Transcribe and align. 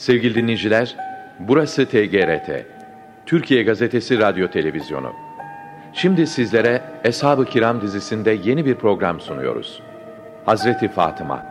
Sevgili 0.00 0.34
dinleyiciler, 0.34 0.96
burası 1.38 1.86
TGRT, 1.86 2.66
Türkiye 3.26 3.62
Gazetesi 3.62 4.18
Radyo 4.18 4.48
Televizyonu. 4.48 5.12
Şimdi 5.92 6.26
sizlere 6.26 6.82
Eshab-ı 7.04 7.44
Kiram 7.44 7.80
dizisinde 7.80 8.38
yeni 8.44 8.66
bir 8.66 8.74
program 8.74 9.20
sunuyoruz. 9.20 9.82
Hazreti 10.46 10.88
Fatıma 10.88 11.46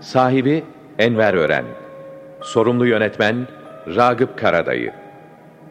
Sahibi 0.00 0.64
Enver 0.98 1.34
Ören 1.34 1.64
Sorumlu 2.42 2.86
yönetmen 2.86 3.36
Ragıp 3.96 4.38
Karadayı 4.38 4.92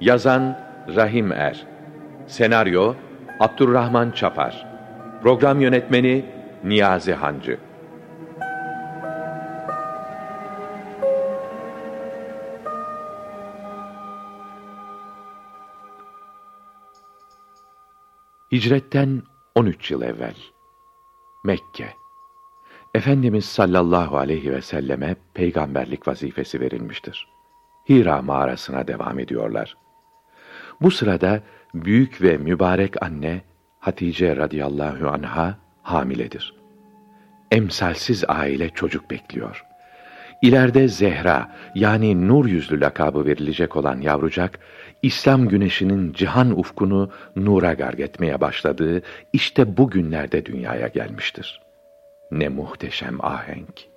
Yazan 0.01 0.59
Rahim 0.95 1.31
Er 1.31 1.65
Senaryo 2.27 2.93
Abdurrahman 3.39 4.11
Çapar 4.11 4.65
Program 5.23 5.61
yönetmeni 5.61 6.25
Niyazi 6.63 7.13
Hancı 7.13 7.57
Hicretten 18.53 19.21
13 19.55 19.91
yıl 19.91 20.01
evvel 20.01 20.35
Mekke 21.43 21.93
Efendimiz 22.93 23.45
sallallahu 23.45 24.17
aleyhi 24.17 24.51
ve 24.51 24.61
selleme 24.61 25.15
peygamberlik 25.33 26.07
vazifesi 26.07 26.59
verilmiştir. 26.59 27.27
Hira 27.89 28.21
mağarasına 28.21 28.87
devam 28.87 29.19
ediyorlar. 29.19 29.77
Bu 30.81 30.91
sırada 30.91 31.41
büyük 31.73 32.21
ve 32.21 32.37
mübarek 32.37 33.03
anne 33.03 33.41
Hatice 33.79 34.35
radıyallahu 34.35 35.07
anha 35.07 35.57
hamiledir. 35.81 36.55
Emsalsiz 37.51 38.23
aile 38.27 38.69
çocuk 38.69 39.11
bekliyor. 39.11 39.65
İleride 40.43 40.87
Zehra 40.87 41.55
yani 41.75 42.27
nur 42.27 42.45
yüzlü 42.45 42.81
lakabı 42.81 43.25
verilecek 43.25 43.75
olan 43.75 44.01
yavrucak, 44.01 44.59
İslam 45.03 45.47
güneşinin 45.47 46.13
cihan 46.13 46.59
ufkunu 46.59 47.11
nura 47.35 47.73
garg 47.73 47.99
etmeye 47.99 48.41
başladığı 48.41 49.01
işte 49.33 49.77
bu 49.77 49.89
günlerde 49.89 50.45
dünyaya 50.45 50.87
gelmiştir. 50.87 51.61
Ne 52.31 52.49
muhteşem 52.49 53.25
ahenk! 53.25 53.93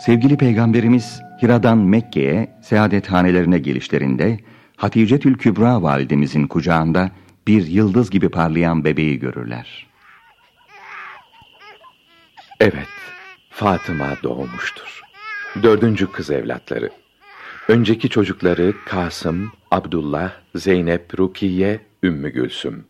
Sevgili 0.00 0.36
Peygamberimiz 0.36 1.20
Hira'dan 1.42 1.78
Mekke'ye 1.78 2.48
hanelerine 3.06 3.58
gelişlerinde 3.58 4.38
Hatice 4.76 5.18
Kübra 5.18 5.82
validemizin 5.82 6.46
kucağında 6.46 7.10
bir 7.46 7.66
yıldız 7.66 8.10
gibi 8.10 8.28
parlayan 8.28 8.84
bebeği 8.84 9.18
görürler. 9.18 9.86
Evet, 12.60 12.88
Fatıma 13.50 14.08
doğmuştur. 14.22 14.97
Dördüncü 15.62 16.12
kız 16.12 16.30
evlatları. 16.30 16.90
Önceki 17.68 18.08
çocukları 18.08 18.74
Kasım, 18.86 19.52
Abdullah, 19.70 20.32
Zeynep, 20.54 21.18
Rukiye, 21.18 21.80
Ümmü 22.02 22.30
Gülsüm. 22.30 22.84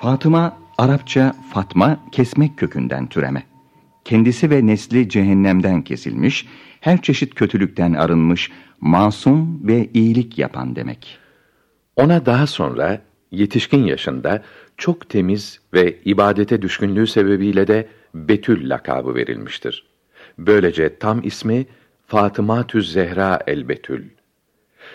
Fatıma, 0.00 0.58
Arapça 0.78 1.34
Fatma, 1.52 2.00
kesmek 2.12 2.56
kökünden 2.56 3.06
türeme. 3.06 3.42
Kendisi 4.04 4.50
ve 4.50 4.66
nesli 4.66 5.08
cehennemden 5.08 5.82
kesilmiş, 5.82 6.46
her 6.80 7.02
çeşit 7.02 7.34
kötülükten 7.34 7.92
arınmış, 7.92 8.50
masum 8.80 9.68
ve 9.68 9.90
iyilik 9.94 10.38
yapan 10.38 10.76
demek. 10.76 11.18
Ona 11.96 12.26
daha 12.26 12.46
sonra 12.46 13.02
yetişkin 13.30 13.84
yaşında 13.84 14.42
çok 14.76 15.08
temiz 15.08 15.60
ve 15.74 15.98
ibadete 16.04 16.62
düşkünlüğü 16.62 17.06
sebebiyle 17.06 17.66
de 17.66 17.88
Betül 18.16 18.70
lakabı 18.70 19.14
verilmiştir. 19.14 19.86
Böylece 20.38 20.98
tam 20.98 21.20
ismi 21.24 21.66
Fatıma 22.06 22.66
Tüz 22.66 22.92
Zehra 22.92 23.40
el 23.46 23.68
Betül. 23.68 24.04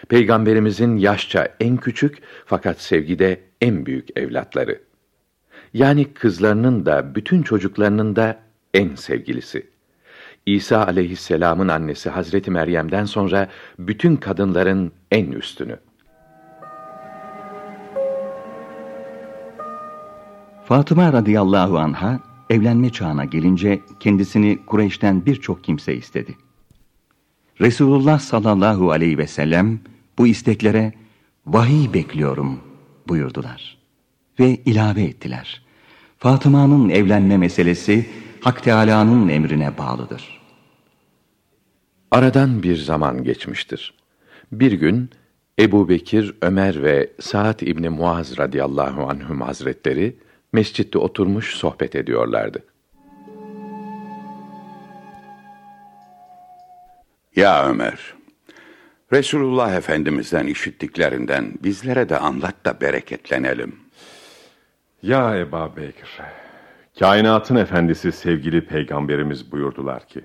Peygamberimizin 0.09 0.97
yaşça 0.97 1.47
en 1.59 1.77
küçük 1.77 2.17
fakat 2.45 2.81
sevgide 2.81 3.39
en 3.61 3.85
büyük 3.85 4.17
evlatları. 4.17 4.79
Yani 5.73 6.13
kızlarının 6.13 6.85
da 6.85 7.15
bütün 7.15 7.43
çocuklarının 7.43 8.15
da 8.15 8.39
en 8.73 8.95
sevgilisi. 8.95 9.69
İsa 10.45 10.85
aleyhisselamın 10.85 11.67
annesi 11.67 12.09
Hazreti 12.09 12.51
Meryem'den 12.51 13.05
sonra 13.05 13.47
bütün 13.79 14.15
kadınların 14.15 14.91
en 15.11 15.31
üstünü. 15.31 15.77
Fatıma 20.65 21.13
radıyallahu 21.13 21.79
anha 21.79 22.30
evlenme 22.51 22.89
çağına 22.89 23.25
gelince 23.25 23.81
kendisini 23.99 24.65
Kureyş'ten 24.65 25.25
birçok 25.25 25.63
kimse 25.63 25.95
istedi. 25.95 26.35
Resulullah 27.61 28.19
sallallahu 28.19 28.91
aleyhi 28.91 29.17
ve 29.17 29.27
sellem 29.27 29.79
bu 30.17 30.27
isteklere 30.27 30.93
vahiy 31.45 31.93
bekliyorum 31.93 32.59
buyurdular. 33.07 33.77
Ve 34.39 34.61
ilave 34.65 35.03
ettiler. 35.03 35.61
Fatıma'nın 36.17 36.89
evlenme 36.89 37.37
meselesi 37.37 38.09
Hak 38.41 38.63
Teâlâ'nın 38.63 39.29
emrine 39.29 39.77
bağlıdır. 39.77 40.41
Aradan 42.11 42.63
bir 42.63 42.75
zaman 42.75 43.23
geçmiştir. 43.23 43.93
Bir 44.51 44.71
gün 44.71 45.09
Ebu 45.59 45.89
Bekir, 45.89 46.35
Ömer 46.41 46.83
ve 46.83 47.11
Sa'd 47.19 47.59
İbni 47.59 47.89
Muaz 47.89 48.37
radıyallahu 48.37 49.09
anhüm 49.09 49.41
hazretleri 49.41 50.15
mescitte 50.53 50.97
oturmuş 50.97 51.55
sohbet 51.55 51.95
ediyorlardı. 51.95 52.63
Ya 57.35 57.69
Ömer, 57.69 58.13
Resulullah 59.13 59.75
Efendimiz'den 59.75 60.47
işittiklerinden 60.47 61.53
bizlere 61.63 62.09
de 62.09 62.17
anlat 62.17 62.65
da 62.65 62.81
bereketlenelim. 62.81 63.79
Ya 65.01 65.37
Eba 65.37 65.75
Bekir, 65.75 66.19
kainatın 66.99 67.55
efendisi 67.55 68.11
sevgili 68.11 68.65
peygamberimiz 68.65 69.51
buyurdular 69.51 70.07
ki, 70.07 70.21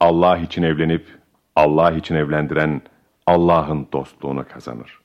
Allah 0.00 0.38
için 0.38 0.62
evlenip 0.62 1.06
Allah 1.56 1.90
için 1.92 2.14
evlendiren 2.14 2.82
Allah'ın 3.26 3.88
dostluğunu 3.92 4.48
kazanır. 4.48 5.00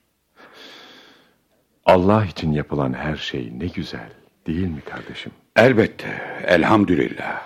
Allah 1.86 2.26
için 2.26 2.52
yapılan 2.52 2.94
her 2.94 3.16
şey 3.16 3.60
ne 3.60 3.68
güzel. 3.68 4.25
Değil 4.48 4.68
mi 4.68 4.82
kardeşim? 4.86 5.32
Elbette, 5.56 6.08
elhamdülillah. 6.48 7.44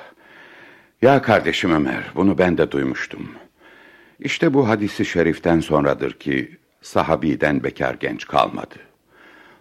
Ya 1.01 1.21
kardeşim 1.21 1.71
Ömer, 1.71 2.03
bunu 2.15 2.37
ben 2.37 2.57
de 2.57 2.71
duymuştum. 2.71 3.31
İşte 4.19 4.53
bu 4.53 4.69
hadisi 4.69 5.05
şeriften 5.05 5.59
sonradır 5.59 6.13
ki 6.13 6.57
sahabiden 6.81 7.63
bekar 7.63 7.93
genç 7.93 8.27
kalmadı. 8.27 8.75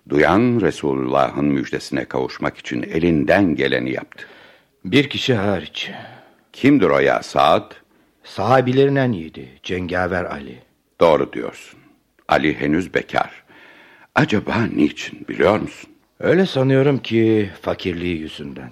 Duyan 0.08 0.60
Resulullah'ın 0.60 1.44
müjdesine 1.44 2.04
kavuşmak 2.04 2.58
için 2.58 2.82
elinden 2.82 3.54
geleni 3.56 3.92
yaptı. 3.92 4.24
Bir 4.84 5.10
kişi 5.10 5.34
hariç. 5.34 5.90
Kimdir 6.52 6.90
o 6.90 6.98
ya 6.98 7.22
Saad? 7.22 7.72
Sahabilerin 8.24 8.96
en 8.96 9.12
iyiydi, 9.12 9.48
Cengaver 9.62 10.24
Ali. 10.24 10.58
Doğru 11.00 11.32
diyorsun. 11.32 11.80
Ali 12.28 12.60
henüz 12.60 12.94
bekar. 12.94 13.44
Acaba 14.14 14.56
niçin 14.74 15.28
biliyor 15.28 15.60
musun? 15.60 15.90
Öyle 16.20 16.46
sanıyorum 16.46 16.98
ki 16.98 17.50
fakirliği 17.62 18.18
yüzünden. 18.18 18.70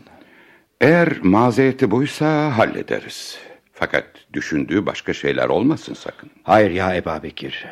Eğer 0.81 1.09
mazereti 1.23 1.91
buysa 1.91 2.59
hallederiz. 2.59 3.39
Fakat 3.73 4.05
düşündüğü 4.33 4.87
başka 4.87 5.13
şeyler 5.15 5.49
olmasın 5.49 5.95
sakın. 5.95 6.31
Hayır 6.43 6.71
ya 6.71 6.97
Eba 6.97 7.23
Bekir. 7.23 7.67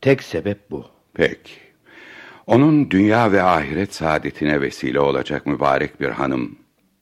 Tek 0.00 0.22
sebep 0.22 0.70
bu. 0.70 0.86
Peki. 1.14 1.52
Onun 2.46 2.90
dünya 2.90 3.32
ve 3.32 3.42
ahiret 3.42 3.94
saadetine 3.94 4.60
vesile 4.60 5.00
olacak 5.00 5.46
mübarek 5.46 6.00
bir 6.00 6.08
hanım 6.08 6.58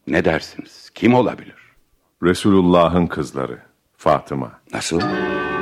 ne 0.07 0.25
dersiniz? 0.25 0.91
Kim 0.95 1.15
olabilir? 1.15 1.55
Resulullah'ın 2.23 3.07
kızları 3.07 3.59
Fatıma. 3.97 4.61
Nasıl? 4.73 5.01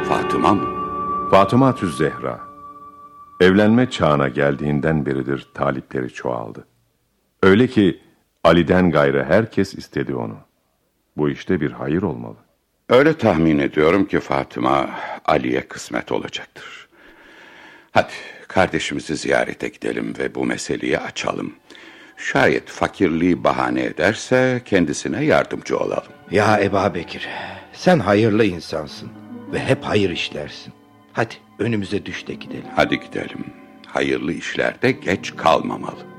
Fatıma 0.08 0.54
mı? 0.54 0.82
Fatıma 1.30 1.74
Tüz 1.74 1.96
Zehra. 1.96 2.51
Evlenme 3.40 3.90
çağına 3.90 4.28
geldiğinden 4.28 5.06
beridir 5.06 5.46
talipleri 5.54 6.10
çoğaldı. 6.12 6.66
Öyle 7.42 7.66
ki 7.66 8.00
Ali'den 8.44 8.90
gayrı 8.90 9.24
herkes 9.24 9.74
istedi 9.74 10.14
onu. 10.14 10.36
Bu 11.16 11.30
işte 11.30 11.60
bir 11.60 11.70
hayır 11.70 12.02
olmalı. 12.02 12.36
Öyle 12.88 13.18
tahmin 13.18 13.58
ediyorum 13.58 14.04
ki 14.04 14.20
Fatıma 14.20 14.90
Ali'ye 15.24 15.60
kısmet 15.60 16.12
olacaktır. 16.12 16.88
Hadi 17.90 18.12
kardeşimizi 18.48 19.16
ziyarete 19.16 19.68
gidelim 19.68 20.14
ve 20.18 20.34
bu 20.34 20.44
meseleyi 20.44 20.98
açalım. 20.98 21.54
Şayet 22.16 22.68
fakirliği 22.68 23.44
bahane 23.44 23.82
ederse 23.84 24.62
kendisine 24.64 25.24
yardımcı 25.24 25.78
olalım. 25.78 26.12
Ya 26.30 26.60
Eba 26.60 26.94
Bekir, 26.94 27.28
sen 27.72 27.98
hayırlı 27.98 28.44
insansın 28.44 29.10
ve 29.52 29.58
hep 29.58 29.84
hayır 29.84 30.10
işlersin. 30.10 30.72
Hadi 31.12 31.34
önümüze 31.58 32.06
düş 32.06 32.26
de 32.28 32.34
gidelim. 32.34 32.64
Hadi 32.76 33.00
gidelim. 33.00 33.46
hayırlı 33.86 34.32
işlerde 34.32 34.92
geç 34.92 35.36
kalmamalı. 35.36 36.12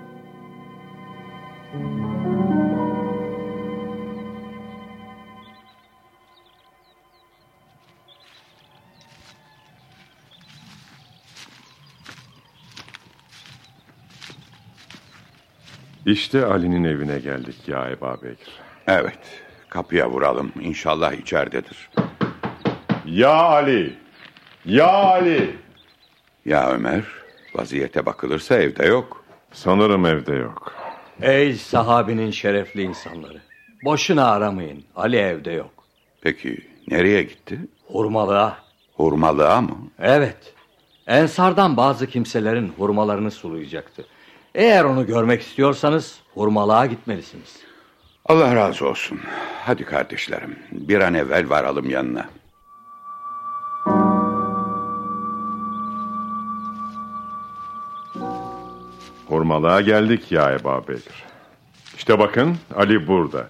İşte 16.05 16.45
Ali'nin 16.45 16.83
evine 16.83 17.19
geldik 17.19 17.67
ya 17.67 17.89
Eba 17.89 18.17
Bekir. 18.21 18.53
Evet, 18.87 19.41
kapıya 19.69 20.09
vuralım. 20.09 20.51
İnşallah 20.61 21.13
içeridedir. 21.13 21.89
Ya 23.05 23.33
Ali! 23.33 24.02
Ya 24.65 24.87
Ali! 24.87 25.55
Ya 26.45 26.69
Ömer, 26.71 27.03
vaziyete 27.55 28.05
bakılırsa 28.05 28.55
evde 28.57 28.85
yok. 28.85 29.23
Sanırım 29.51 30.05
evde 30.05 30.35
yok. 30.35 30.73
Ey 31.21 31.53
sahabinin 31.53 32.31
şerefli 32.31 32.81
insanları. 32.81 33.41
Boşuna 33.85 34.31
aramayın. 34.31 34.83
Ali 34.95 35.17
evde 35.17 35.51
yok. 35.51 35.71
Peki 36.21 36.57
nereye 36.87 37.23
gitti? 37.23 37.59
Hurmalığa. 37.87 38.57
Hurmalığa 38.93 39.61
mı? 39.61 39.77
Evet. 39.99 40.53
Ensardan 41.07 41.77
bazı 41.77 42.07
kimselerin 42.07 42.73
hurmalarını 42.77 43.31
sulayacaktı. 43.31 44.05
Eğer 44.55 44.83
onu 44.83 45.05
görmek 45.05 45.41
istiyorsanız 45.41 46.19
hurmalığa 46.33 46.85
gitmelisiniz. 46.85 47.59
Allah 48.25 48.55
razı 48.55 48.87
olsun. 48.87 49.19
Hadi 49.65 49.85
kardeşlerim, 49.85 50.59
bir 50.71 50.99
an 51.01 51.13
evvel 51.13 51.49
varalım 51.49 51.89
yanına. 51.89 52.25
Hurmalığa 59.33 59.81
geldik 59.81 60.31
ya 60.31 60.51
Eba 60.51 60.87
Bekir. 60.87 61.23
İşte 61.97 62.19
bakın 62.19 62.57
Ali 62.75 63.07
burada. 63.07 63.47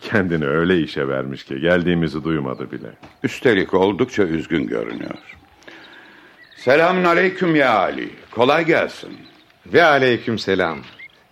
Kendini 0.00 0.46
öyle 0.46 0.80
işe 0.80 1.08
vermiş 1.08 1.44
ki 1.44 1.60
geldiğimizi 1.60 2.24
duymadı 2.24 2.70
bile. 2.70 2.92
Üstelik 3.22 3.74
oldukça 3.74 4.22
üzgün 4.22 4.66
görünüyor. 4.66 5.14
Selamun 6.56 7.04
aleyküm 7.04 7.56
ya 7.56 7.78
Ali. 7.78 8.10
Kolay 8.30 8.66
gelsin. 8.66 9.16
Ve 9.66 9.84
aleyküm 9.84 10.38
selam. 10.38 10.78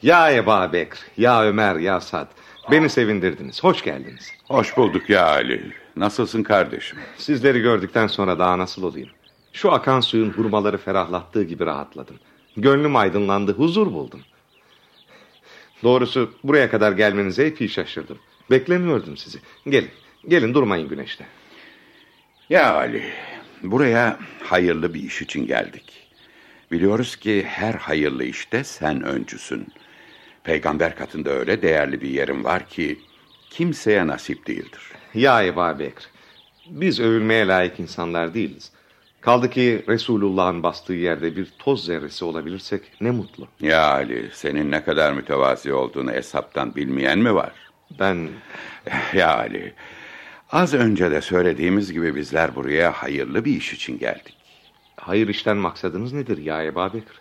Ya 0.03 0.33
Eba 0.33 0.73
Bekr, 0.73 0.99
ya 1.17 1.43
Ömer, 1.43 1.77
ya 1.77 2.01
Sad. 2.01 2.27
Beni 2.71 2.89
sevindirdiniz. 2.89 3.65
Hoş 3.65 3.83
geldiniz. 3.83 4.33
Hoş 4.49 4.77
bulduk 4.77 5.11
ya 5.11 5.27
Ali. 5.27 5.73
Nasılsın 5.97 6.43
kardeşim? 6.43 6.99
Sizleri 7.17 7.61
gördükten 7.61 8.07
sonra 8.07 8.39
daha 8.39 8.59
nasıl 8.59 8.83
olayım? 8.83 9.09
Şu 9.53 9.73
akan 9.73 10.01
suyun 10.01 10.31
hurmaları 10.31 10.79
ferahlattığı 10.79 11.43
gibi 11.43 11.67
rahatladım. 11.67 12.17
Gönlüm 12.57 12.97
aydınlandı, 12.97 13.53
huzur 13.53 13.93
buldum. 13.93 14.21
Doğrusu 15.83 16.35
buraya 16.45 16.71
kadar 16.71 16.93
gelmenize 16.93 17.45
epey 17.45 17.69
şaşırdım. 17.69 18.19
Beklemiyordum 18.51 19.17
sizi. 19.17 19.39
Gelin, 19.69 19.91
gelin 20.29 20.55
durmayın 20.55 20.89
güneşte. 20.89 21.27
Ya 22.51 22.75
Ali, 22.75 23.03
buraya 23.63 24.19
hayırlı 24.45 24.95
bir 24.95 25.03
iş 25.03 25.23
için 25.23 25.47
geldik. 25.47 25.93
Biliyoruz 26.73 27.17
ki 27.17 27.45
her 27.49 27.75
hayırlı 27.75 28.25
işte 28.25 28.65
sen 28.65 29.03
öncüsün. 29.03 29.69
Peygamber 30.45 30.97
katında 30.97 31.31
öyle 31.31 31.63
değerli 31.63 32.01
bir 32.01 32.09
yerin 32.09 32.45
var 32.45 32.69
ki 32.69 32.99
kimseye 33.51 34.07
nasip 34.07 34.47
değildir. 34.47 34.83
Ya 35.15 35.43
Eba 35.43 35.79
Bekr, 35.79 36.09
biz 36.67 37.01
övülmeye 37.01 37.47
layık 37.47 37.81
insanlar 37.81 38.35
değiliz. 38.35 38.73
Kaldı 39.21 39.51
ki 39.51 39.85
Resulullah'ın 39.89 40.63
bastığı 40.63 40.93
yerde 40.93 41.37
bir 41.37 41.47
toz 41.59 41.85
zerresi 41.85 42.25
olabilirsek 42.25 42.83
ne 43.01 43.11
mutlu. 43.11 43.49
Ya 43.61 43.91
Ali, 43.91 44.31
senin 44.33 44.71
ne 44.71 44.85
kadar 44.85 45.13
mütevazi 45.13 45.73
olduğunu 45.73 46.13
hesaptan 46.13 46.75
bilmeyen 46.75 47.19
mi 47.19 47.35
var? 47.35 47.53
Ben 48.01 48.29
Ya 49.15 49.37
Ali, 49.39 49.75
az 50.51 50.75
önce 50.75 51.11
de 51.11 51.21
söylediğimiz 51.21 51.93
gibi 51.93 52.15
bizler 52.15 52.55
buraya 52.55 52.93
hayırlı 52.93 53.45
bir 53.45 53.57
iş 53.57 53.73
için 53.73 53.99
geldik. 53.99 54.37
hayır 54.97 55.29
işten 55.29 55.57
maksadınız 55.57 56.13
nedir 56.13 56.39
ya 56.39 56.65
Eba 56.65 56.95
Bekr? 56.95 57.21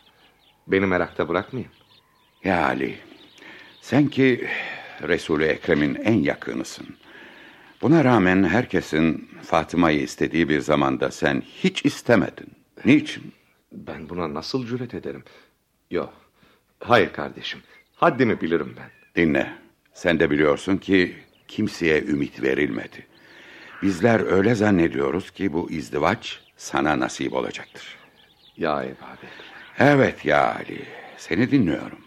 Beni 0.68 0.86
merakta 0.86 1.30
bırakmayın. 1.30 1.70
Ya 2.44 2.66
Ali, 2.66 2.96
sen 3.82 4.08
ki 4.08 4.48
Resul-i 5.02 5.44
Ekrem'in 5.46 5.96
en 5.96 6.14
yakınısın. 6.24 6.88
Buna 7.82 8.04
rağmen 8.04 8.44
herkesin 8.44 9.30
Fatıma'yı 9.44 10.02
istediği 10.02 10.50
bir 10.50 10.60
zamanda 10.60 11.12
sen 11.12 11.42
hiç 11.64 11.86
istemedin. 11.86 12.48
Niçin? 12.86 13.34
Ben 13.72 14.10
buna 14.10 14.34
nasıl 14.34 14.66
cüret 14.68 14.94
ederim? 14.94 15.24
Yok. 15.92 16.14
Hayır 16.80 17.14
kardeşim. 17.14 17.60
Haddimi 17.96 18.42
bilirim 18.42 18.76
ben. 18.78 18.90
Dinle, 19.16 19.54
sen 19.94 20.20
de 20.20 20.32
biliyorsun 20.32 20.78
ki 20.78 21.16
kimseye 21.48 22.02
ümit 22.02 22.42
verilmedi. 22.42 23.08
Bizler 23.82 24.20
öyle 24.20 24.56
zannediyoruz 24.56 25.32
ki 25.32 25.54
bu 25.54 25.72
izdivaç 25.72 26.40
sana 26.58 27.00
nasip 27.00 27.34
olacaktır. 27.34 27.98
Ya 28.58 28.82
Bekr. 28.82 28.96
Evet 29.80 30.26
ya 30.26 30.56
Ali, 30.56 30.86
seni 31.18 31.52
dinliyorum. 31.52 32.00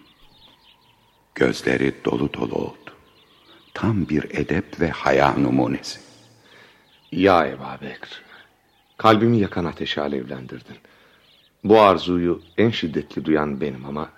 Gözleri 1.35 1.93
dolu 2.05 2.33
dolu 2.33 2.55
oldu. 2.55 2.82
Tam 3.75 4.09
bir 4.09 4.25
edep 4.25 4.81
ve 4.81 4.91
haya 4.91 5.33
numunesi. 5.33 6.01
Ya 7.13 7.47
Eba 7.47 7.79
Bekr. 7.83 8.23
Kalbimi 8.97 9.39
yakan 9.39 9.65
ateşi 9.65 10.01
alevlendirdin. 10.01 10.77
Bu 11.65 11.81
arzuyu 11.81 12.43
en 12.59 12.71
şiddetli 12.71 13.25
duyan 13.25 13.61
benim 13.61 13.85
ama 13.85 14.09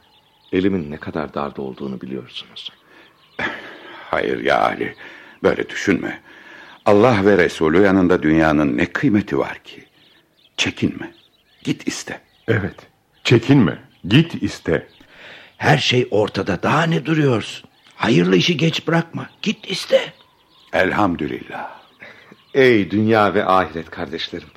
elimin 0.53 0.91
ne 0.91 0.97
kadar 0.97 1.35
darda 1.35 1.63
olduğunu 1.63 2.01
biliyorsunuz. 2.01 2.73
Hayır 4.11 4.45
ya 4.45 4.63
Ali, 4.63 4.95
böyle 5.43 5.69
düşünme. 5.69 6.21
Allah 6.87 7.25
ve 7.25 7.39
Resulü 7.39 7.83
yanında 7.83 8.23
dünyanın 8.23 8.79
ne 8.79 8.87
kıymeti 8.87 9.39
var 9.39 9.59
ki? 9.59 9.85
Çekinme, 10.57 11.13
git 11.65 11.89
iste. 11.89 12.21
Evet. 12.49 12.77
Çekinme. 13.25 13.79
Git 14.09 14.43
iste. 14.43 14.87
Her 15.57 15.79
şey 15.79 16.09
ortada. 16.11 16.63
Daha 16.63 16.83
ne 16.83 17.07
duruyorsun? 17.07 17.69
Hayırlı 18.05 18.37
işi 18.37 18.57
geç 18.57 18.87
bırakma. 18.87 19.31
Git 19.43 19.71
iste. 19.71 20.01
Elhamdülillah. 20.73 21.81
Ey 22.55 22.91
dünya 22.91 23.35
ve 23.35 23.45
ahiret 23.45 23.91
kardeşlerim. 23.91 24.49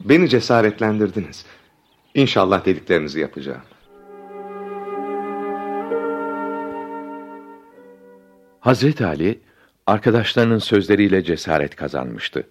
Beni 0.00 0.28
cesaretlendirdiniz. 0.28 1.46
İnşallah 2.14 2.64
dediklerinizi 2.64 3.20
yapacağım. 3.20 3.62
Hazreti 8.60 9.06
Ali 9.06 9.38
arkadaşlarının 9.86 10.58
sözleriyle 10.58 11.24
cesaret 11.24 11.76
kazanmıştı. 11.76 12.46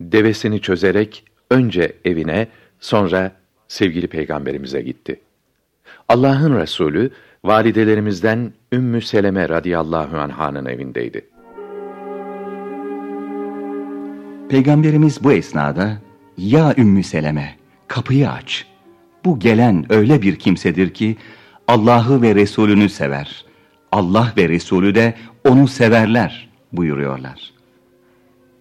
Devesini 0.00 0.60
çözerek 0.60 1.24
önce 1.50 1.96
evine 2.04 2.48
sonra 2.80 3.32
sevgili 3.68 4.06
peygamberimize 4.06 4.82
gitti. 4.82 5.20
Allah'ın 6.08 6.58
Resulü 6.58 7.10
validelerimizden 7.44 8.52
Ümmü 8.72 9.02
Seleme 9.02 9.48
radıyallahu 9.48 10.18
anh'ın 10.18 10.66
evindeydi. 10.66 11.24
Peygamberimiz 14.48 15.24
bu 15.24 15.32
esnada 15.32 15.92
ya 16.38 16.74
Ümmü 16.78 17.02
Seleme 17.02 17.54
kapıyı 17.88 18.30
aç. 18.30 18.66
Bu 19.24 19.38
gelen 19.38 19.92
öyle 19.92 20.22
bir 20.22 20.36
kimsedir 20.36 20.94
ki 20.94 21.16
Allah'ı 21.68 22.22
ve 22.22 22.34
Resulünü 22.34 22.88
sever. 22.88 23.44
Allah 23.92 24.32
ve 24.36 24.48
Resulü 24.48 24.94
de 24.94 25.14
onu 25.48 25.68
severler 25.68 26.48
buyuruyorlar. 26.72 27.52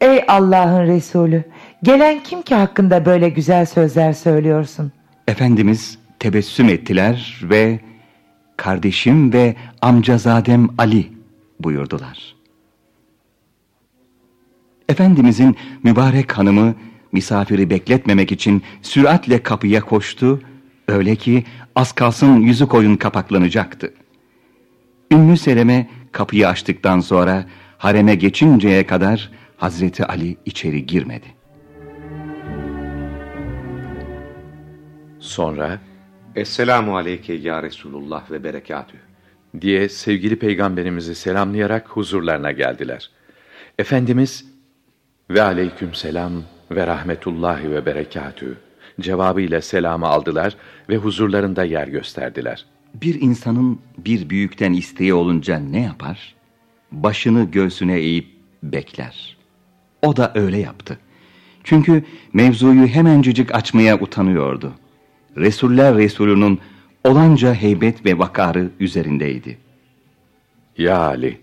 Ey 0.02 0.24
Allah'ın 0.28 0.88
Resulü, 0.88 1.44
gelen 1.84 2.24
kim 2.24 2.42
ki 2.42 2.56
hakkında 2.56 3.06
böyle 3.06 3.30
güzel 3.30 3.66
sözler 3.66 4.14
söylüyorsun? 4.14 4.92
Efendimiz 5.28 6.00
tebessüm 6.20 6.70
ettiler 6.70 7.40
ve 7.44 7.80
kardeşim 8.58 9.34
ve 9.34 9.56
amcazadem 9.82 10.70
Ali 10.78 11.12
buyurdular. 11.60 12.36
Efendimizin 14.90 15.58
mübarek 15.84 16.38
hanımı 16.38 16.76
misafiri 17.12 17.70
bekletmemek 17.70 18.32
için 18.32 18.64
süratle 18.82 19.44
kapıya 19.44 19.82
koştu. 19.82 20.42
Öyle 20.88 21.16
ki 21.16 21.44
az 21.76 21.92
kalsın 21.92 22.42
yüzü 22.42 22.68
koyun 22.68 22.96
kapaklanacaktı. 22.96 23.94
Ümmü 25.12 25.38
Seleme 25.38 25.90
kapıyı 26.12 26.48
açtıktan 26.48 27.00
sonra 27.00 27.46
hareme 27.78 28.16
geçinceye 28.16 28.86
kadar 28.86 29.32
Hazreti 29.58 30.06
Ali 30.06 30.38
içeri 30.46 30.86
girmedi. 30.86 31.28
Sonra 35.20 35.80
Esselamu 36.36 36.98
aleyke 36.98 37.34
ya 37.34 37.64
Resulullah 37.64 38.32
ve 38.32 38.44
berekatü. 38.44 38.98
diye 39.62 39.90
sevgili 39.90 40.36
peygamberimizi 40.36 41.16
selamlayarak 41.16 41.88
huzurlarına 41.88 42.52
geldiler. 42.52 43.10
Efendimiz 43.80 44.46
ve 45.30 45.42
aleyküm 45.42 45.94
selam 45.94 46.32
ve 46.72 46.88
rahmetullahi 46.88 47.72
ve 47.72 47.86
berekatü 47.86 48.58
cevabıyla 49.02 49.62
selamı 49.62 50.08
aldılar 50.08 50.56
ve 50.90 50.98
huzurlarında 50.98 51.64
yer 51.64 51.88
gösterdiler. 51.88 52.66
Bir 52.94 53.22
insanın 53.22 53.80
bir 53.98 54.30
büyükten 54.30 54.74
isteği 54.74 55.14
olunca 55.14 55.60
ne 55.60 55.82
yapar? 55.82 56.36
Başını 56.92 57.52
göğsüne 57.52 58.00
eğip 58.00 58.28
bekler. 58.64 59.38
O 60.02 60.16
da 60.16 60.32
öyle 60.36 60.58
yaptı. 60.58 60.98
Çünkü 61.64 62.04
mevzuyu 62.34 62.88
hemencecik 62.88 63.56
açmaya 63.56 64.00
utanıyordu. 64.00 64.74
Resuller 65.38 65.96
Resulü'nün 65.96 66.60
olanca 67.04 67.54
heybet 67.54 68.06
ve 68.06 68.18
vakarı 68.20 68.70
üzerindeydi. 68.80 69.58
Ya 70.78 71.00
Ali, 71.00 71.42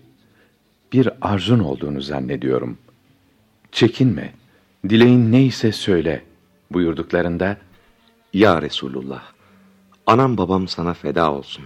bir 0.93 1.09
arzun 1.21 1.59
olduğunu 1.59 2.01
zannediyorum. 2.01 2.77
Çekinme, 3.71 4.33
dileğin 4.89 5.31
neyse 5.31 5.71
söyle 5.71 6.23
buyurduklarında, 6.71 7.57
Ya 8.33 8.61
Resulullah, 8.61 9.23
anam 10.05 10.37
babam 10.37 10.67
sana 10.67 10.93
feda 10.93 11.31
olsun. 11.33 11.65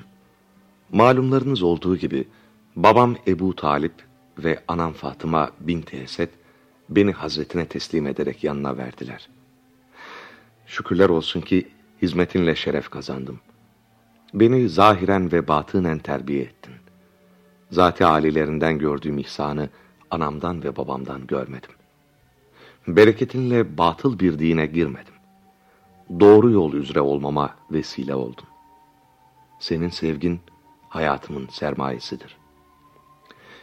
Malumlarınız 0.91 1.63
olduğu 1.63 1.98
gibi, 1.98 2.27
babam 2.75 3.15
Ebu 3.27 3.55
Talip 3.55 3.94
ve 4.38 4.60
anam 4.67 4.94
Fatıma 4.94 5.51
binti 5.60 5.98
Esed, 5.98 6.29
beni 6.89 7.12
hazretine 7.12 7.65
teslim 7.65 8.08
ederek 8.08 8.44
yanına 8.44 8.77
verdiler. 8.77 9.29
Şükürler 10.67 11.10
olsun 11.10 11.41
ki 11.41 11.67
hizmetinle 12.01 12.55
şeref 12.55 12.89
kazandım. 12.89 13.39
Beni 14.33 14.69
zahiren 14.69 15.31
ve 15.31 15.47
batınen 15.47 15.99
terbiye 15.99 16.41
ettin. 16.43 16.73
Zati 17.71 18.05
alilerinden 18.05 18.79
gördüğüm 18.79 19.17
ihsanı 19.17 19.69
anamdan 20.11 20.63
ve 20.63 20.75
babamdan 20.75 21.27
görmedim. 21.27 21.71
Bereketinle 22.87 23.77
batıl 23.77 24.19
bir 24.19 24.39
dine 24.39 24.65
girmedim. 24.65 25.13
Doğru 26.19 26.51
yol 26.51 26.73
üzere 26.73 27.01
olmama 27.01 27.55
vesile 27.71 28.15
oldun. 28.15 28.45
Senin 29.59 29.89
sevgin 29.89 30.39
hayatımın 30.89 31.47
sermayesidir. 31.47 32.37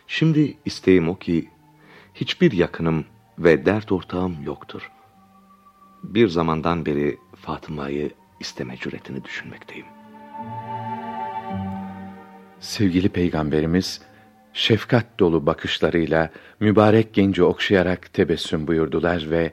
Şimdi 0.07 0.57
isteğim 0.65 1.09
o 1.09 1.19
ki 1.19 1.49
hiçbir 2.15 2.53
yakınım 2.53 3.05
ve 3.39 3.67
dert 3.67 3.93
ortağım 3.93 4.37
yoktur. 4.43 4.91
Bir 6.03 6.29
zamandan 6.29 6.87
beri 6.87 7.19
Fatıma'yı 7.35 8.11
isteme 8.43 8.77
cüretini 8.77 9.25
düşünmekteyim. 9.25 9.87
Sevgili 12.61 13.09
Peygamberimiz, 13.09 14.01
şefkat 14.53 15.07
dolu 15.19 15.47
bakışlarıyla 15.47 16.31
mübarek 16.61 17.15
genci 17.15 17.43
okşayarak 17.43 18.13
tebessüm 18.13 18.67
buyurdular 18.67 19.31
ve 19.31 19.53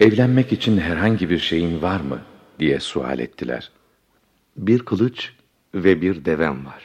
evlenmek 0.00 0.52
için 0.52 0.78
herhangi 0.78 1.30
bir 1.30 1.38
şeyin 1.38 1.82
var 1.82 2.00
mı 2.00 2.20
diye 2.58 2.80
sual 2.80 3.18
ettiler. 3.18 3.70
Bir 4.56 4.78
kılıç 4.78 5.32
ve 5.74 6.00
bir 6.00 6.24
devem 6.24 6.66
var. 6.66 6.82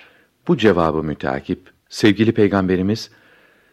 Bu 0.47 0.57
cevabı 0.57 1.03
mütakip 1.03 1.59
sevgili 1.89 2.31
Peygamberimiz 2.31 3.11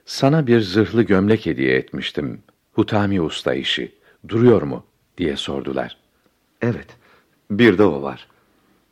sana 0.06 0.46
bir 0.46 0.60
zırhlı 0.60 1.02
gömlek 1.02 1.46
hediye 1.46 1.76
etmiştim. 1.76 2.42
Hutami 2.72 3.20
usta 3.20 3.54
işi. 3.54 3.92
Duruyor 4.28 4.62
mu? 4.62 4.84
diye 5.18 5.36
sordular. 5.36 5.96
Evet, 6.62 6.86
bir 7.50 7.78
de 7.78 7.84
o 7.84 8.02
var. 8.02 8.26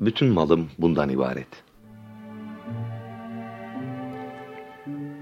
Bütün 0.00 0.28
malım 0.28 0.70
bundan 0.78 1.08
ibaret. 1.08 1.48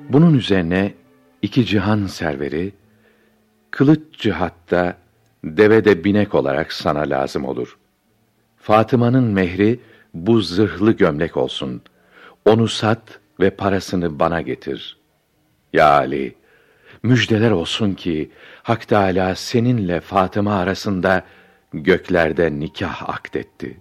Bunun 0.09 0.35
üzerine 0.35 0.95
iki 1.43 1.67
cihan 1.67 2.07
serveri, 2.07 2.73
kılıç 3.71 4.01
cihatta 4.13 4.97
devede 5.45 6.05
binek 6.05 6.35
olarak 6.35 6.73
sana 6.73 7.01
lazım 7.01 7.45
olur. 7.45 7.79
Fatıma'nın 8.57 9.25
mehri 9.25 9.81
bu 10.15 10.41
zırhlı 10.41 10.93
gömlek 10.93 11.37
olsun. 11.37 11.83
Onu 12.45 12.69
sat 12.69 13.21
ve 13.41 13.51
parasını 13.51 14.19
bana 14.19 14.41
getir. 14.41 14.99
Ya 15.73 15.91
Ali, 15.91 16.35
müjdeler 17.03 17.51
olsun 17.51 17.95
ki 17.95 18.31
Hak 18.63 18.89
Teâlâ 18.89 19.35
seninle 19.35 20.01
Fatıma 20.01 20.55
arasında 20.55 21.25
göklerde 21.83 22.59
nikah 22.61 23.09
akdetti. 23.09 23.77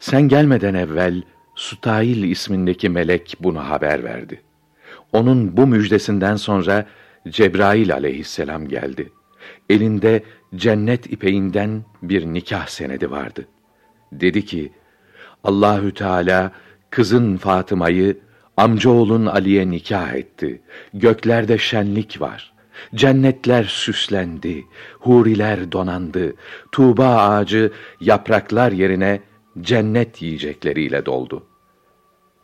Sen 0.00 0.22
gelmeden 0.22 0.74
evvel 0.74 1.22
Sutail 1.54 2.22
ismindeki 2.22 2.88
melek 2.88 3.36
bunu 3.40 3.68
haber 3.68 4.04
verdi. 4.04 4.42
Onun 5.12 5.56
bu 5.56 5.66
müjdesinden 5.66 6.36
sonra 6.36 6.86
Cebrail 7.28 7.92
aleyhisselam 7.92 8.68
geldi. 8.68 9.12
Elinde 9.70 10.22
cennet 10.54 11.12
ipeğinden 11.12 11.84
bir 12.02 12.26
nikah 12.26 12.66
senedi 12.66 13.10
vardı. 13.10 13.48
Dedi 14.12 14.44
ki, 14.44 14.72
Allahü 15.44 15.94
Teala 15.94 16.52
kızın 16.90 17.36
Fatıma'yı 17.36 18.18
amcaoğlun 18.56 19.26
Ali'ye 19.26 19.70
nikah 19.70 20.12
etti. 20.14 20.62
Göklerde 20.94 21.58
şenlik 21.58 22.20
var. 22.20 22.52
Cennetler 22.94 23.64
süslendi, 23.64 24.66
huriler 25.00 25.72
donandı, 25.72 26.34
tuğba 26.72 27.16
ağacı 27.16 27.72
yapraklar 28.00 28.72
yerine 28.72 29.20
cennet 29.60 30.22
yiyecekleriyle 30.22 31.06
doldu. 31.06 31.46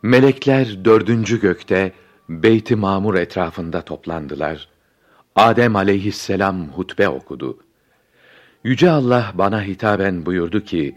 Melekler 0.03 0.85
dördüncü 0.85 1.41
gökte, 1.41 1.91
Beyt-i 2.29 2.75
Mamur 2.75 3.15
etrafında 3.15 3.81
toplandılar. 3.81 4.67
Adem 5.35 5.75
aleyhisselam 5.75 6.67
hutbe 6.67 7.09
okudu. 7.09 7.57
Yüce 8.63 8.89
Allah 8.89 9.31
bana 9.33 9.63
hitaben 9.63 10.25
buyurdu 10.25 10.63
ki, 10.63 10.95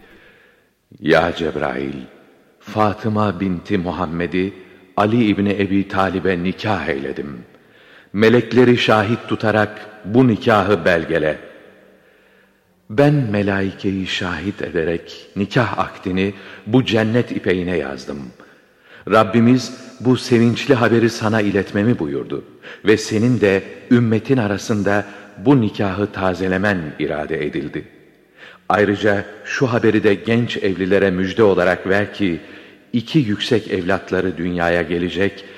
Ya 0.99 1.35
Cebrail, 1.35 1.93
Fatıma 2.59 3.39
binti 3.39 3.77
Muhammed'i 3.77 4.53
Ali 4.97 5.25
İbni 5.25 5.51
Ebi 5.51 5.87
Talib'e 5.87 6.43
nikah 6.43 6.87
eyledim. 6.87 7.45
Melekleri 8.13 8.77
şahit 8.77 9.19
tutarak 9.27 9.89
bu 10.05 10.27
nikahı 10.27 10.85
belgele. 10.85 11.37
Ben 12.89 13.13
melaikeyi 13.13 14.07
şahit 14.07 14.61
ederek 14.61 15.27
nikah 15.35 15.79
akdini 15.79 16.33
bu 16.67 16.85
cennet 16.85 17.31
ipeğine 17.31 17.77
yazdım. 17.77 18.17
Rabbimiz 19.11 19.73
bu 19.99 20.17
sevinçli 20.17 20.73
haberi 20.73 21.09
sana 21.09 21.41
iletmemi 21.41 21.99
buyurdu 21.99 22.43
ve 22.85 22.97
senin 22.97 23.41
de 23.41 23.63
ümmetin 23.91 24.37
arasında 24.37 25.05
bu 25.37 25.61
nikahı 25.61 26.11
tazelemen 26.11 26.77
irade 26.99 27.45
edildi. 27.45 27.87
Ayrıca 28.69 29.25
şu 29.45 29.67
haberi 29.67 30.03
de 30.03 30.13
genç 30.13 30.57
evlilere 30.57 31.11
müjde 31.11 31.43
olarak 31.43 31.87
ver 31.87 32.13
ki, 32.13 32.39
iki 32.93 33.19
yüksek 33.19 33.71
evlatları 33.71 34.37
dünyaya 34.37 34.81
gelecek 34.81 35.33
ve 35.35 35.53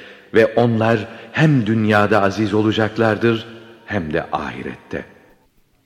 onlar 0.45 1.07
hem 1.31 1.65
dünyada 1.65 2.21
aziz 2.21 2.53
olacaklardır 2.53 3.45
hem 3.85 4.13
de 4.13 4.25
ahirette. 4.31 5.05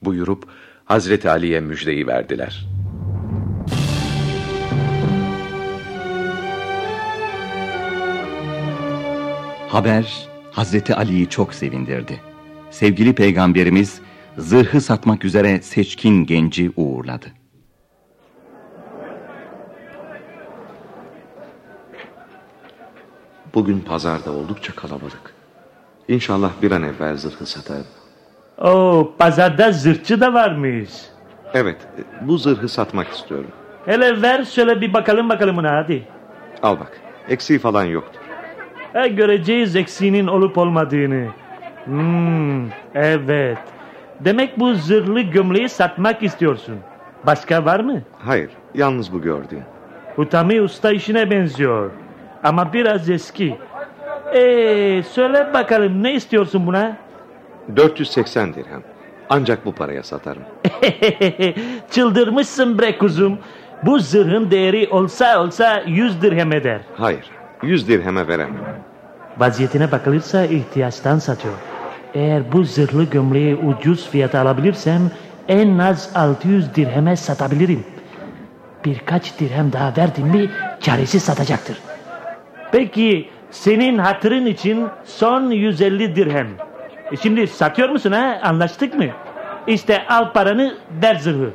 Buyurup 0.02 0.44
Hazreti 0.84 1.30
Ali'ye 1.30 1.60
müjdeyi 1.60 2.06
verdiler. 2.06 2.66
Haber 9.68 10.28
Hazreti 10.52 10.94
Ali'yi 10.94 11.28
çok 11.28 11.54
sevindirdi. 11.54 12.20
Sevgili 12.70 13.14
peygamberimiz 13.14 14.00
zırhı 14.38 14.80
satmak 14.80 15.24
üzere 15.24 15.62
seçkin 15.62 16.26
genci 16.26 16.72
uğurladı. 16.76 17.39
Bugün 23.54 23.80
pazarda 23.80 24.32
oldukça 24.32 24.74
kalabalık. 24.74 25.34
İnşallah 26.08 26.50
bir 26.62 26.70
an 26.70 26.82
evvel 26.82 27.16
zırhı 27.16 27.46
satarım. 27.46 27.86
Oo, 28.58 29.12
pazarda 29.18 29.72
zırhçı 29.72 30.20
da 30.20 30.34
varmış. 30.34 30.90
Evet, 31.54 31.76
bu 32.22 32.38
zırhı 32.38 32.68
satmak 32.68 33.08
istiyorum. 33.08 33.50
Hele 33.84 34.22
ver 34.22 34.44
şöyle 34.44 34.80
bir 34.80 34.92
bakalım 34.92 35.28
bakalım 35.28 35.56
buna 35.56 35.76
hadi. 35.76 36.02
Al 36.62 36.80
bak, 36.80 37.00
eksiği 37.28 37.58
falan 37.58 37.84
yoktur. 37.84 38.20
E, 38.94 39.08
göreceğiz 39.08 39.76
eksiğinin 39.76 40.26
olup 40.26 40.58
olmadığını. 40.58 41.26
Hmm, 41.84 42.68
evet. 42.94 43.58
Demek 44.20 44.58
bu 44.58 44.74
zırhlı 44.74 45.20
gömleği 45.20 45.68
satmak 45.68 46.22
istiyorsun. 46.22 46.76
Başka 47.26 47.64
var 47.64 47.80
mı? 47.80 48.02
Hayır, 48.18 48.50
yalnız 48.74 49.12
bu 49.12 49.22
gördüğün. 49.22 49.62
Hutami 50.16 50.60
usta 50.62 50.92
işine 50.92 51.30
benziyor. 51.30 51.90
Ama 52.44 52.72
biraz 52.72 53.10
eski. 53.10 53.58
Ee, 54.34 55.02
söyle 55.10 55.50
bakalım 55.54 56.02
ne 56.02 56.14
istiyorsun 56.14 56.66
buna? 56.66 56.96
480 57.76 58.54
dirhem. 58.54 58.82
Ancak 59.28 59.64
bu 59.64 59.72
paraya 59.72 60.02
satarım. 60.02 60.42
Çıldırmışsın 61.90 62.78
bre 62.78 62.98
kuzum. 62.98 63.38
Bu 63.82 63.98
zırhın 63.98 64.50
değeri 64.50 64.88
olsa 64.88 65.42
olsa 65.42 65.82
100 65.86 66.22
dirhem 66.22 66.52
eder. 66.52 66.80
Hayır, 66.96 67.24
100 67.62 67.88
dirheme 67.88 68.28
veremem. 68.28 68.82
Vaziyetine 69.38 69.92
bakılırsa 69.92 70.44
ihtiyaçtan 70.44 71.18
satıyor. 71.18 71.54
Eğer 72.14 72.52
bu 72.52 72.64
zırhlı 72.64 73.04
gömleği 73.04 73.56
ucuz 73.56 74.10
fiyata 74.10 74.40
alabilirsem 74.40 75.10
en 75.48 75.78
az 75.78 76.10
600 76.14 76.74
dirheme 76.74 77.16
satabilirim. 77.16 77.84
Birkaç 78.84 79.40
dirhem 79.40 79.72
daha 79.72 79.96
verdim 79.96 80.26
mi 80.26 80.50
karesi 80.86 81.20
satacaktır. 81.20 81.78
Peki 82.72 83.28
senin 83.50 83.98
hatırın 83.98 84.46
için 84.46 84.86
son 85.04 85.50
150 85.50 86.16
dirhem. 86.16 86.48
E 87.12 87.16
şimdi 87.16 87.46
satıyor 87.46 87.88
musun 87.88 88.12
ha? 88.12 88.40
Anlaştık 88.42 88.94
mı? 88.94 89.04
İşte 89.66 90.06
al 90.08 90.32
paranı 90.32 90.74
ver 91.02 91.14
zırhı. 91.14 91.50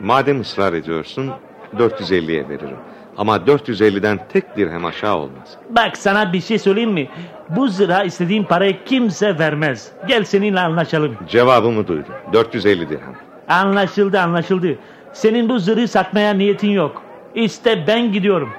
Madem 0.00 0.40
ısrar 0.40 0.72
ediyorsun 0.72 1.30
450'ye 1.76 2.48
veririm. 2.48 2.76
Ama 3.16 3.36
450'den 3.36 4.20
tek 4.32 4.56
dirhem 4.56 4.84
aşağı 4.84 5.16
olmaz. 5.16 5.56
Bak 5.70 5.96
sana 5.96 6.32
bir 6.32 6.40
şey 6.40 6.58
söyleyeyim 6.58 6.90
mi? 6.92 7.08
Bu 7.48 7.68
zırha 7.68 8.04
istediğin 8.04 8.44
parayı 8.44 8.84
kimse 8.84 9.38
vermez. 9.38 9.92
Gel 10.08 10.24
seninle 10.24 10.60
anlaşalım. 10.60 11.16
Cevabımı 11.28 11.86
duydun. 11.88 12.14
450 12.32 12.88
dirhem. 12.88 13.14
Anlaşıldı 13.48 14.20
anlaşıldı. 14.20 14.78
Senin 15.12 15.48
bu 15.48 15.58
zırhı 15.58 15.88
satmaya 15.88 16.34
niyetin 16.34 16.70
yok. 16.70 17.02
İşte 17.34 17.84
ben 17.86 18.12
gidiyorum. 18.12 18.50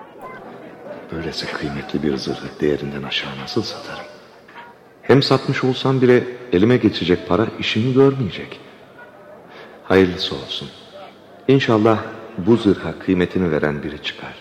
Böylesi 1.12 1.46
kıymetli 1.54 2.04
bir 2.04 2.18
zırhı 2.18 2.60
değerinden 2.62 3.04
aşağı 3.04 3.38
nasıl 3.44 3.62
satarım? 3.62 4.06
Hem 5.02 5.24
satmış 5.24 5.64
olsam 5.64 6.02
bile 6.02 6.24
elime 6.54 6.78
geçecek 6.78 7.28
para 7.28 7.48
işimi 7.60 7.94
görmeyecek. 7.94 8.60
Hayırlısı 9.84 10.36
olsun. 10.36 10.70
İnşallah 11.48 12.00
bu 12.38 12.58
zırha 12.58 13.00
kıymetini 13.00 13.52
veren 13.52 13.84
biri 13.84 14.04
çıkar. 14.04 14.34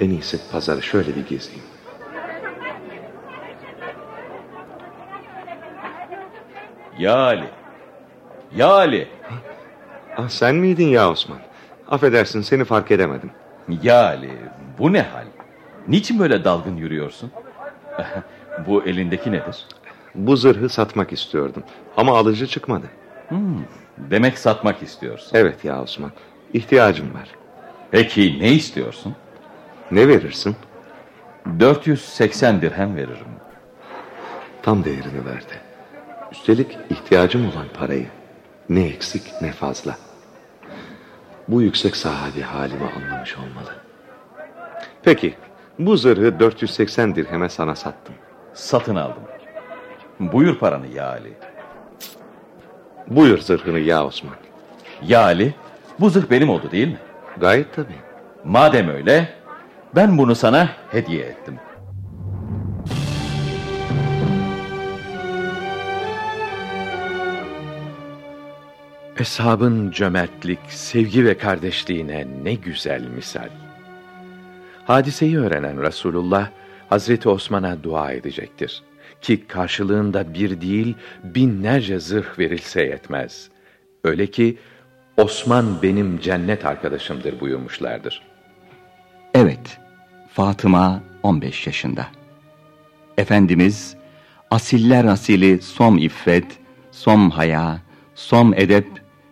En 0.00 0.10
iyisi 0.10 0.50
pazarı 0.52 0.82
şöyle 0.82 1.16
bir 1.16 1.26
gezeyim. 1.26 1.62
Ya 6.98 7.16
Ali. 7.16 7.50
Ya 8.56 8.68
Ali. 8.68 9.08
Ah, 10.16 10.28
sen 10.28 10.54
miydin 10.54 10.88
ya 10.88 11.10
Osman? 11.10 11.38
Affedersin 11.88 12.40
seni 12.40 12.64
fark 12.64 12.90
edemedim. 12.90 13.30
Ya 13.82 14.06
Ali 14.06 14.30
bu 14.78 14.92
ne 14.92 15.02
hal? 15.02 15.24
Niçin 15.88 16.18
böyle 16.18 16.44
dalgın 16.44 16.76
yürüyorsun? 16.76 17.30
bu 18.66 18.84
elindeki 18.84 19.32
nedir? 19.32 19.66
Bu 20.14 20.36
zırhı 20.36 20.68
satmak 20.68 21.12
istiyordum 21.12 21.62
ama 21.96 22.18
alıcı 22.18 22.46
çıkmadı. 22.46 22.86
Hmm, 23.28 23.64
demek 23.98 24.38
satmak 24.38 24.82
istiyorsun. 24.82 25.30
Evet 25.34 25.64
ya 25.64 25.82
Osman. 25.82 26.12
İhtiyacım 26.52 27.14
var. 27.14 27.28
Peki 27.90 28.38
ne 28.40 28.52
istiyorsun? 28.52 29.14
Ne 29.90 30.08
verirsin? 30.08 30.56
480 31.60 32.62
dirhem 32.62 32.96
veririm. 32.96 33.26
Tam 34.62 34.84
değerini 34.84 35.26
verdi. 35.26 35.60
Üstelik 36.32 36.78
ihtiyacım 36.90 37.42
olan 37.42 37.66
parayı 37.78 38.06
ne 38.68 38.86
eksik 38.86 39.22
ne 39.42 39.52
fazla. 39.52 39.96
Bu 41.48 41.62
yüksek 41.62 41.96
sahabi 41.96 42.40
halimi 42.40 42.90
anlamış 42.96 43.36
olmalı. 43.36 43.74
Peki 45.02 45.34
bu 45.78 45.96
zırhı 45.96 46.40
480 46.40 47.14
dirheme 47.14 47.48
sana 47.48 47.74
sattım. 47.74 48.14
Satın 48.54 48.96
aldım. 48.96 49.22
Buyur 50.20 50.58
paranı 50.58 50.86
ya 50.86 51.08
Ali. 51.08 51.32
Buyur 53.06 53.38
zırhını 53.38 53.78
ya 53.78 54.06
Osman. 54.06 54.34
Ya 55.06 55.22
Ali 55.22 55.54
bu 56.00 56.10
zırh 56.10 56.30
benim 56.30 56.50
oldu 56.50 56.70
değil 56.70 56.88
mi? 56.88 56.98
Gayet 57.40 57.74
tabii. 57.74 57.98
Madem 58.44 58.88
öyle 58.88 59.28
ben 59.94 60.18
bunu 60.18 60.34
sana 60.34 60.68
hediye 60.90 61.24
ettim. 61.24 61.58
Eshabın 69.18 69.90
cömertlik, 69.90 70.58
sevgi 70.68 71.24
ve 71.24 71.38
kardeşliğine 71.38 72.26
ne 72.42 72.54
güzel 72.54 73.02
misal. 73.16 73.67
Hadiseyi 74.88 75.38
öğrenen 75.38 75.82
Resulullah, 75.82 76.48
Hazreti 76.88 77.28
Osman'a 77.28 77.82
dua 77.82 78.12
edecektir. 78.12 78.82
Ki 79.20 79.46
karşılığında 79.46 80.34
bir 80.34 80.60
değil, 80.60 80.94
binlerce 81.24 82.00
zırh 82.00 82.38
verilse 82.38 82.82
yetmez. 82.82 83.48
Öyle 84.04 84.26
ki, 84.26 84.58
Osman 85.16 85.82
benim 85.82 86.20
cennet 86.20 86.64
arkadaşımdır 86.64 87.40
buyurmuşlardır. 87.40 88.22
Evet, 89.34 89.78
Fatıma 90.32 91.02
15 91.22 91.66
yaşında. 91.66 92.06
Efendimiz, 93.18 93.96
asiller 94.50 95.04
asili 95.04 95.62
som 95.62 95.98
iffet, 95.98 96.46
som 96.90 97.30
haya, 97.30 97.80
som 98.14 98.54
edep, 98.54 98.86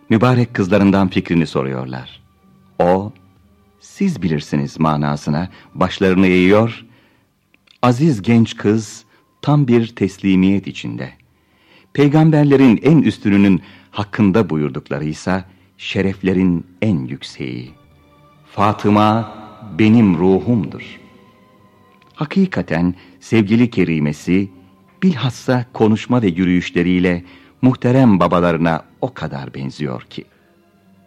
mübarek 0.09 0.53
kızlarından 0.53 1.07
fikrini 1.07 1.47
soruyorlar. 1.47 2.21
O, 2.79 3.11
siz 3.87 4.21
bilirsiniz 4.21 4.79
manasına 4.79 5.49
başlarını 5.75 6.27
eğiyor, 6.27 6.85
aziz 7.81 8.21
genç 8.21 8.57
kız 8.57 9.05
tam 9.41 9.67
bir 9.67 9.87
teslimiyet 9.87 10.67
içinde. 10.67 11.13
Peygamberlerin 11.93 12.79
en 12.83 13.01
üstününün 13.01 13.61
hakkında 13.91 14.49
buyurduklarıysa 14.49 15.45
şereflerin 15.77 16.65
en 16.81 17.05
yükseği. 17.05 17.71
Fatıma 18.51 19.33
benim 19.79 20.17
ruhumdur. 20.17 20.99
Hakikaten 22.13 22.95
sevgili 23.19 23.69
kerimesi 23.69 24.49
bilhassa 25.03 25.65
konuşma 25.73 26.21
ve 26.21 26.27
yürüyüşleriyle 26.27 27.23
muhterem 27.61 28.19
babalarına 28.19 28.83
o 29.01 29.13
kadar 29.13 29.53
benziyor 29.53 30.01
ki. 30.01 30.25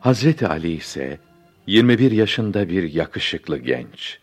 Hazreti 0.01 0.47
Ali 0.49 0.73
ise 0.73 1.30
21 1.71 2.11
yaşında 2.11 2.69
bir 2.69 2.93
yakışıklı 2.93 3.59
genç. 3.59 4.19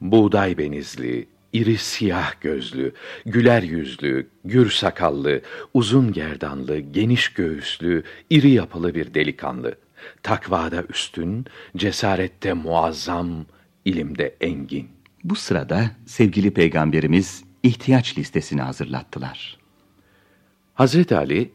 Buğday 0.00 0.58
benizli, 0.58 1.28
iri 1.52 1.78
siyah 1.78 2.40
gözlü, 2.40 2.92
güler 3.26 3.62
yüzlü, 3.62 4.28
gür 4.44 4.70
sakallı, 4.70 5.40
uzun 5.74 6.12
gerdanlı, 6.12 6.78
geniş 6.78 7.28
göğüslü, 7.28 8.02
iri 8.30 8.50
yapılı 8.50 8.94
bir 8.94 9.14
delikanlı. 9.14 9.74
Takvada 10.22 10.84
üstün, 10.88 11.46
cesarette 11.76 12.52
muazzam, 12.52 13.46
ilimde 13.84 14.36
engin. 14.40 14.88
Bu 15.24 15.34
sırada 15.34 15.90
sevgili 16.06 16.50
peygamberimiz 16.50 17.44
ihtiyaç 17.62 18.18
listesini 18.18 18.62
hazırlattılar. 18.62 19.58
Hazreti 20.74 21.16
Ali, 21.16 21.52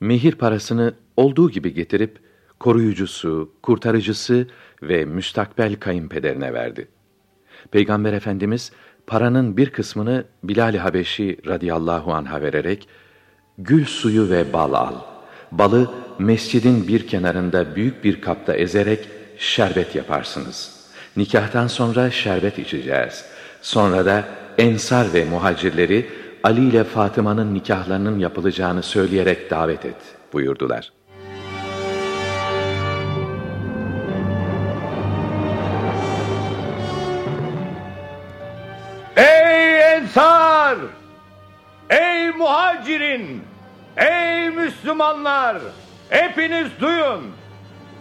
mehir 0.00 0.32
parasını 0.32 0.94
olduğu 1.16 1.50
gibi 1.50 1.74
getirip, 1.74 2.18
koruyucusu, 2.60 3.52
kurtarıcısı 3.62 4.46
ve 4.82 5.04
müstakbel 5.04 5.76
kayınpederine 5.76 6.54
verdi. 6.54 6.88
Peygamber 7.70 8.12
Efendimiz, 8.12 8.72
paranın 9.06 9.56
bir 9.56 9.70
kısmını 9.70 10.24
Bilal-i 10.44 10.78
Habeşi 10.78 11.38
radıyallahu 11.46 12.12
anh'a 12.12 12.42
vererek, 12.42 12.88
gül 13.58 13.84
suyu 13.84 14.30
ve 14.30 14.52
bal 14.52 14.72
al. 14.72 14.94
Balı 15.52 15.90
mescidin 16.18 16.88
bir 16.88 17.06
kenarında 17.06 17.76
büyük 17.76 18.04
bir 18.04 18.20
kapta 18.20 18.54
ezerek 18.54 19.08
şerbet 19.38 19.94
yaparsınız. 19.94 20.86
Nikahtan 21.16 21.66
sonra 21.66 22.10
şerbet 22.10 22.58
içeceğiz. 22.58 23.24
Sonra 23.62 24.06
da 24.06 24.24
ensar 24.58 25.14
ve 25.14 25.24
muhacirleri 25.24 26.06
Ali 26.42 26.68
ile 26.68 26.84
Fatıma'nın 26.84 27.54
nikahlarının 27.54 28.18
yapılacağını 28.18 28.82
söyleyerek 28.82 29.50
davet 29.50 29.84
et 29.84 29.96
buyurdular. 30.32 30.92
Ey 41.90 42.30
muhacirin! 42.30 43.42
Ey 43.96 44.50
Müslümanlar! 44.50 45.56
Hepiniz 46.10 46.68
duyun! 46.80 47.22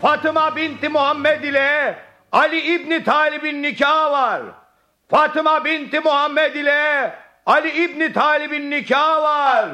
Fatıma 0.01 0.55
binti 0.55 0.89
Muhammed 0.89 1.43
ile 1.43 1.95
Ali 2.31 2.59
İbni 2.59 3.03
Talib'in 3.03 3.63
nikahı 3.63 4.11
var. 4.11 4.41
Fatıma 5.09 5.65
binti 5.65 5.99
Muhammed 5.99 6.55
ile 6.55 7.13
Ali 7.45 7.69
İbni 7.83 8.13
Talib'in 8.13 8.71
nikahı 8.71 9.21
var. 9.21 9.69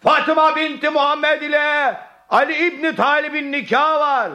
Fatıma 0.00 0.56
binti 0.56 0.90
Muhammed 0.90 1.42
ile 1.42 1.96
Ali 2.30 2.66
İbni 2.66 2.96
Talib'in 2.96 3.52
nikahı 3.52 4.00
var. 4.00 4.30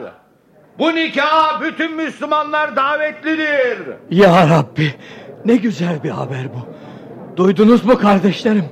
Bu 0.78 0.94
nikaha 0.94 1.60
bütün 1.60 1.96
Müslümanlar 1.96 2.76
davetlidir. 2.76 3.78
Ya 4.10 4.48
Rabbi 4.48 4.94
ne 5.44 5.56
güzel 5.56 6.02
bir 6.02 6.10
haber 6.10 6.44
bu. 6.54 6.68
Duydunuz 7.36 7.84
mu 7.84 7.98
kardeşlerim? 7.98 8.64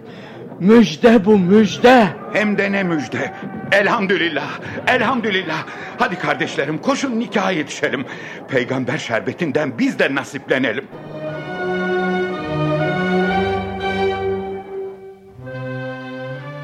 Müjde 0.61 1.25
bu 1.25 1.39
müjde. 1.39 2.09
Hem 2.33 2.59
de 2.59 2.73
ne 2.73 2.83
müjde. 2.83 3.33
Elhamdülillah. 3.73 4.61
Elhamdülillah. 4.87 5.67
Hadi 5.99 6.19
kardeşlerim 6.19 6.79
koşun 6.79 7.21
nikaha 7.21 7.51
yetişelim. 7.51 8.05
Peygamber 8.49 8.99
şerbetinden 8.99 9.79
biz 9.79 9.99
de 9.99 10.15
nasiplenelim. 10.15 10.85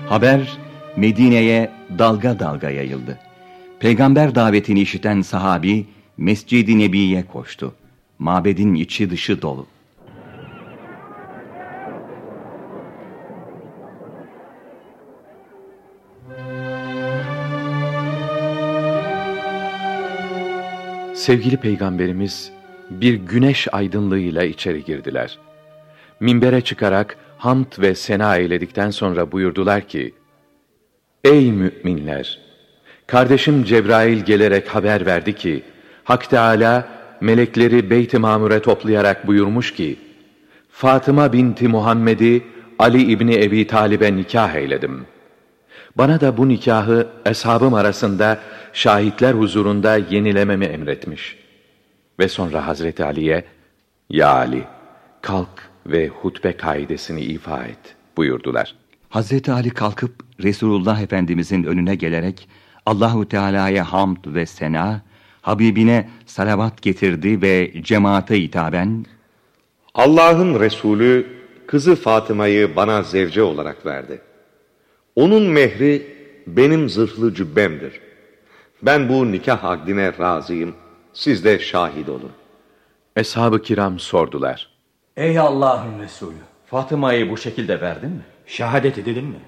Haber 0.08 0.58
Medine'ye 0.96 1.70
dalga 1.98 2.38
dalga 2.38 2.70
yayıldı. 2.70 3.18
Peygamber 3.80 4.34
davetini 4.34 4.80
işiten 4.80 5.22
sahabi 5.22 5.86
Mescid-i 6.16 6.78
Nebi'ye 6.78 7.26
koştu. 7.26 7.74
Mabedin 8.18 8.74
içi 8.74 9.10
dışı 9.10 9.42
dolu. 9.42 9.66
Sevgili 21.22 21.56
peygamberimiz 21.56 22.52
bir 22.90 23.14
güneş 23.14 23.68
aydınlığıyla 23.72 24.42
içeri 24.42 24.84
girdiler. 24.84 25.38
Minbere 26.20 26.60
çıkarak 26.60 27.16
hamd 27.38 27.66
ve 27.78 27.94
sena 27.94 28.36
eyledikten 28.36 28.90
sonra 28.90 29.32
buyurdular 29.32 29.88
ki, 29.88 30.14
Ey 31.24 31.52
müminler! 31.52 32.38
Kardeşim 33.06 33.64
Cebrail 33.64 34.18
gelerek 34.18 34.68
haber 34.68 35.06
verdi 35.06 35.34
ki, 35.34 35.62
Hak 36.04 36.30
Teâlâ 36.30 36.88
melekleri 37.20 37.90
Beyt-i 37.90 38.18
Mamur'e 38.18 38.62
toplayarak 38.62 39.26
buyurmuş 39.26 39.74
ki, 39.74 39.96
Fatıma 40.70 41.32
binti 41.32 41.68
Muhammed'i 41.68 42.42
Ali 42.78 43.02
İbni 43.02 43.44
Ebi 43.44 43.66
Talib'e 43.66 44.16
nikah 44.16 44.54
eyledim. 44.54 45.06
Bana 45.98 46.20
da 46.20 46.36
bu 46.36 46.48
nikahı 46.48 47.08
eshabım 47.26 47.74
arasında 47.74 48.40
şahitler 48.72 49.32
huzurunda 49.32 49.96
yenilememi 49.96 50.64
emretmiş. 50.64 51.36
Ve 52.18 52.28
sonra 52.28 52.66
Hazreti 52.66 53.04
Ali'ye, 53.04 53.44
Ya 54.10 54.28
Ali, 54.28 54.64
kalk 55.22 55.70
ve 55.86 56.08
hutbe 56.08 56.56
kaidesini 56.56 57.20
ifa 57.20 57.64
et 57.64 57.96
buyurdular. 58.16 58.74
Hazreti 59.08 59.52
Ali 59.52 59.70
kalkıp 59.70 60.12
Resulullah 60.42 61.00
Efendimizin 61.00 61.64
önüne 61.64 61.94
gelerek 61.94 62.48
Allahu 62.86 63.28
Teala'ya 63.28 63.92
hamd 63.92 64.16
ve 64.26 64.46
sena, 64.46 65.02
Habibine 65.42 66.08
salavat 66.26 66.82
getirdi 66.82 67.42
ve 67.42 67.72
cemaate 67.82 68.42
hitaben 68.42 69.06
Allah'ın 69.94 70.60
Resulü 70.60 71.26
kızı 71.66 71.96
Fatıma'yı 71.96 72.76
bana 72.76 73.02
zevce 73.02 73.42
olarak 73.42 73.86
verdi. 73.86 74.20
Onun 75.16 75.42
mehri 75.42 76.16
benim 76.46 76.88
zırhlı 76.88 77.34
cübbemdir. 77.34 78.00
Ben 78.82 79.08
bu 79.08 79.32
nikah 79.32 79.64
akdine 79.64 80.18
razıyım. 80.18 80.74
Siz 81.12 81.44
de 81.44 81.58
şahit 81.58 82.08
olun. 82.08 82.30
Eshab-ı 83.16 83.62
kiram 83.62 83.98
sordular. 83.98 84.68
Ey 85.16 85.38
Allah'ın 85.38 85.98
Resulü. 86.00 86.36
Fatıma'yı 86.66 87.30
bu 87.30 87.36
şekilde 87.36 87.80
verdin 87.80 88.10
mi? 88.10 88.22
Şehadet 88.46 88.98
edelim 88.98 89.26
mi? 89.26 89.40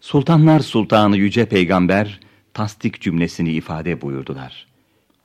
Sultanlar 0.00 0.60
Sultanı 0.60 1.16
Yüce 1.16 1.46
Peygamber 1.46 2.20
tasdik 2.54 3.00
cümlesini 3.00 3.52
ifade 3.52 4.00
buyurdular. 4.00 4.66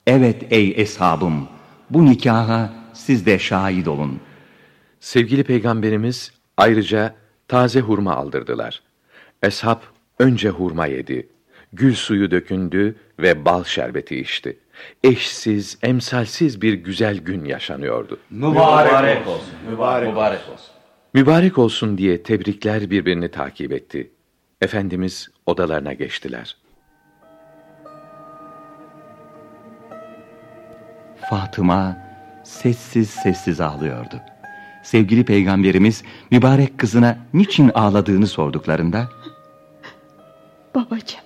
Evet 0.06 0.46
ey 0.50 0.74
eshabım, 0.76 1.48
bu 1.90 2.04
nikaha 2.06 2.72
siz 2.92 3.26
de 3.26 3.38
şahit 3.38 3.88
olun. 3.88 4.20
Sevgili 5.00 5.44
Peygamberimiz 5.44 6.32
ayrıca 6.56 7.14
taze 7.48 7.80
hurma 7.80 8.16
aldırdılar. 8.16 8.82
Eshab 9.42 9.80
önce 10.18 10.48
hurma 10.48 10.86
yedi, 10.86 11.28
gül 11.72 11.94
suyu 11.94 12.30
dökündü 12.30 12.96
ve 13.18 13.44
bal 13.44 13.64
şerbeti 13.64 14.20
içti. 14.20 14.58
Eşsiz, 15.04 15.78
emsalsiz 15.82 16.62
bir 16.62 16.74
güzel 16.74 17.18
gün 17.18 17.44
yaşanıyordu. 17.44 18.18
Mübarek, 18.30 18.92
Mübarek 18.92 19.26
olsun. 19.28 19.54
Mübarek, 19.70 20.08
Mübarek 20.08 20.40
olsun. 20.52 20.66
Mübarek 21.14 21.58
olsun 21.58 21.98
diye 21.98 22.22
tebrikler 22.22 22.90
birbirini 22.90 23.30
takip 23.30 23.72
etti. 23.72 24.10
Efendimiz 24.60 25.28
odalarına 25.46 25.92
geçtiler. 25.92 26.56
Fatıma 31.30 31.96
sessiz 32.44 33.10
sessiz 33.10 33.60
ağlıyordu. 33.60 34.20
Sevgili 34.82 35.24
peygamberimiz 35.24 36.02
mübarek 36.30 36.78
kızına 36.78 37.18
niçin 37.34 37.70
ağladığını 37.74 38.26
sorduklarında 38.26 39.08
Babacığım, 40.74 41.20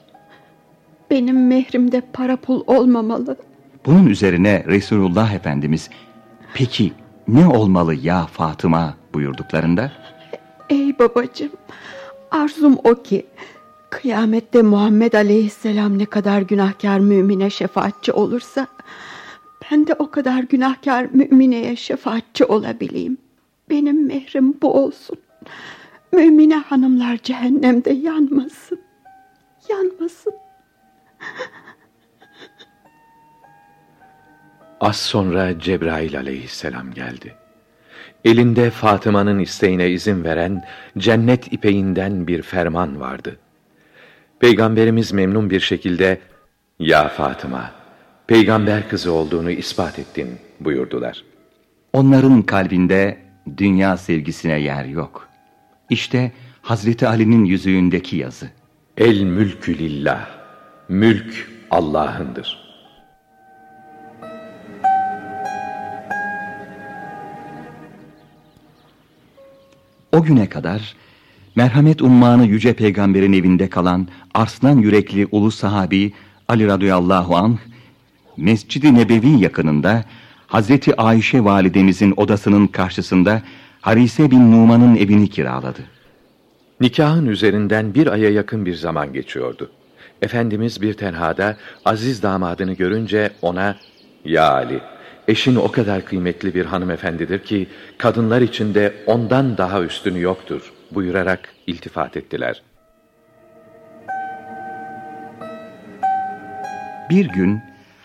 benim 1.10 1.46
mehrimde 1.46 2.02
para 2.12 2.36
pul 2.36 2.62
olmamalı. 2.66 3.36
Bunun 3.86 4.06
üzerine 4.06 4.64
Resulullah 4.66 5.32
Efendimiz 5.32 5.90
peki 6.54 6.92
ne 7.28 7.46
olmalı 7.46 7.94
ya 7.94 8.26
Fatıma 8.26 8.94
buyurduklarında 9.14 9.92
Ey 10.70 10.98
babacığım, 10.98 11.52
arzum 12.30 12.78
o 12.84 12.94
ki 13.02 13.26
kıyamette 13.90 14.62
Muhammed 14.62 15.12
Aleyhisselam 15.12 15.98
ne 15.98 16.06
kadar 16.06 16.42
günahkar 16.42 16.98
mümine 16.98 17.50
şefaatçi 17.50 18.12
olursa 18.12 18.66
ben 19.70 19.86
de 19.86 19.94
o 19.94 20.10
kadar 20.10 20.42
günahkar 20.42 21.06
mümineye 21.12 21.76
şefaatçi 21.76 22.44
olabileyim. 22.44 23.18
Benim 23.70 24.06
mehrim 24.06 24.54
bu 24.62 24.74
olsun. 24.74 25.18
Mümine 26.12 26.56
hanımlar 26.56 27.16
cehennemde 27.22 27.90
yanmasın. 27.90 28.78
Yanmasın. 29.70 30.34
Az 34.80 34.96
sonra 34.96 35.60
Cebrail 35.60 36.18
aleyhisselam 36.18 36.92
geldi. 36.92 37.34
Elinde 38.24 38.70
Fatıma'nın 38.70 39.38
isteğine 39.38 39.90
izin 39.90 40.24
veren 40.24 40.64
cennet 40.98 41.52
ipeğinden 41.52 42.26
bir 42.26 42.42
ferman 42.42 43.00
vardı. 43.00 43.38
Peygamberimiz 44.40 45.12
memnun 45.12 45.50
bir 45.50 45.60
şekilde 45.60 46.20
''Ya 46.78 47.08
Fatıma, 47.08 47.70
peygamber 48.26 48.88
kızı 48.88 49.12
olduğunu 49.12 49.50
ispat 49.50 49.98
ettin.'' 49.98 50.38
buyurdular. 50.60 51.24
Onların 51.92 52.42
kalbinde 52.42 53.18
dünya 53.56 53.96
sevgisine 53.96 54.60
yer 54.60 54.84
yok. 54.84 55.28
İşte 55.90 56.32
Hazreti 56.62 57.08
Ali'nin 57.08 57.44
yüzüğündeki 57.44 58.16
yazı. 58.16 58.50
El 58.96 59.22
mülkü 59.22 59.78
lillah. 59.78 60.26
Mülk 60.88 61.48
Allah'ındır. 61.70 62.58
O 70.12 70.22
güne 70.22 70.48
kadar 70.48 70.94
merhamet 71.56 72.02
ummanı 72.02 72.46
yüce 72.46 72.72
peygamberin 72.72 73.32
evinde 73.32 73.70
kalan 73.70 74.08
arslan 74.34 74.78
yürekli 74.78 75.28
ulu 75.30 75.50
sahabi 75.50 76.12
Ali 76.48 76.66
radıyallahu 76.66 77.36
anh 77.36 77.58
Mescid-i 78.36 78.94
Nebevi 78.94 79.40
yakınında 79.40 80.04
Hazreti 80.46 80.96
Ayşe 80.96 81.44
validemizin 81.44 82.14
odasının 82.16 82.66
karşısında 82.66 83.42
Harise 83.80 84.30
bin 84.30 84.52
Numan'ın 84.52 84.96
evini 84.96 85.28
kiraladı. 85.28 85.95
Nikahın 86.80 87.26
üzerinden 87.26 87.94
bir 87.94 88.06
aya 88.06 88.30
yakın 88.30 88.66
bir 88.66 88.74
zaman 88.74 89.12
geçiyordu. 89.12 89.70
Efendimiz 90.22 90.82
bir 90.82 90.94
tenhada 90.94 91.56
aziz 91.84 92.22
damadını 92.22 92.72
görünce 92.72 93.30
ona 93.42 93.76
''Ya 94.24 94.52
Ali, 94.52 94.80
eşin 95.28 95.56
o 95.56 95.72
kadar 95.72 96.04
kıymetli 96.04 96.54
bir 96.54 96.64
hanımefendidir 96.64 97.38
ki 97.38 97.68
kadınlar 97.98 98.40
içinde 98.40 98.94
ondan 99.06 99.58
daha 99.58 99.82
üstünü 99.82 100.20
yoktur.'' 100.20 100.72
buyurarak 100.90 101.54
iltifat 101.66 102.16
ettiler. 102.16 102.62
Bir 107.10 107.28
gün 107.28 107.60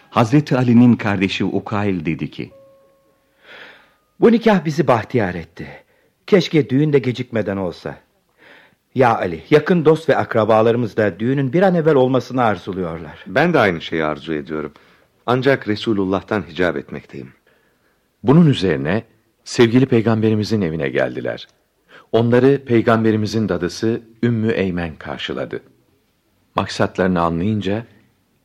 Hazreti 0.09 0.57
Ali'nin 0.57 0.95
kardeşi 0.95 1.45
Ukail 1.45 2.05
dedi 2.05 2.31
ki, 2.31 2.51
Bu 4.19 4.31
nikah 4.31 4.65
bizi 4.65 4.87
bahtiyar 4.87 5.35
etti. 5.35 5.67
Keşke 6.27 6.69
düğün 6.69 6.93
de 6.93 6.99
gecikmeden 6.99 7.57
olsa. 7.57 7.95
Ya 8.95 9.17
Ali, 9.17 9.43
yakın 9.49 9.85
dost 9.85 10.09
ve 10.09 10.17
akrabalarımız 10.17 10.97
da 10.97 11.19
düğünün 11.19 11.53
bir 11.53 11.61
an 11.61 11.75
evvel 11.75 11.95
olmasını 11.95 12.43
arzuluyorlar. 12.43 13.23
Ben 13.27 13.53
de 13.53 13.59
aynı 13.59 13.81
şeyi 13.81 14.03
arzu 14.03 14.33
ediyorum. 14.33 14.71
Ancak 15.25 15.67
Resulullah'tan 15.67 16.43
hicap 16.49 16.77
etmekteyim. 16.77 17.33
Bunun 18.23 18.49
üzerine 18.49 19.03
sevgili 19.43 19.85
peygamberimizin 19.85 20.61
evine 20.61 20.89
geldiler. 20.89 21.47
Onları 22.11 22.65
peygamberimizin 22.65 23.49
dadısı 23.49 24.01
Ümmü 24.23 24.51
Eymen 24.51 24.95
karşıladı. 24.95 25.61
Maksatlarını 26.55 27.21
anlayınca 27.21 27.85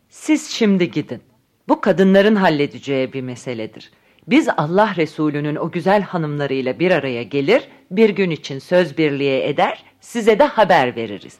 Siz 0.09 0.51
şimdi 0.51 0.91
gidin. 0.91 1.23
Bu 1.69 1.81
kadınların 1.81 2.37
halledeceği 2.37 3.13
bir 3.13 3.23
meseledir. 3.23 3.91
Biz 4.29 4.49
Allah 4.57 4.95
Resulü'nün 4.97 5.57
o 5.57 5.71
güzel 5.71 6.03
hanımlarıyla 6.03 6.79
bir 6.79 6.91
araya 6.91 7.23
gelir, 7.23 7.69
bir 7.91 8.11
gün 8.11 8.31
için 8.31 8.59
söz 8.59 8.99
birliğe 8.99 9.49
eder, 9.49 9.85
size 10.07 10.39
de 10.39 10.45
haber 10.45 10.97
veririz. 10.97 11.39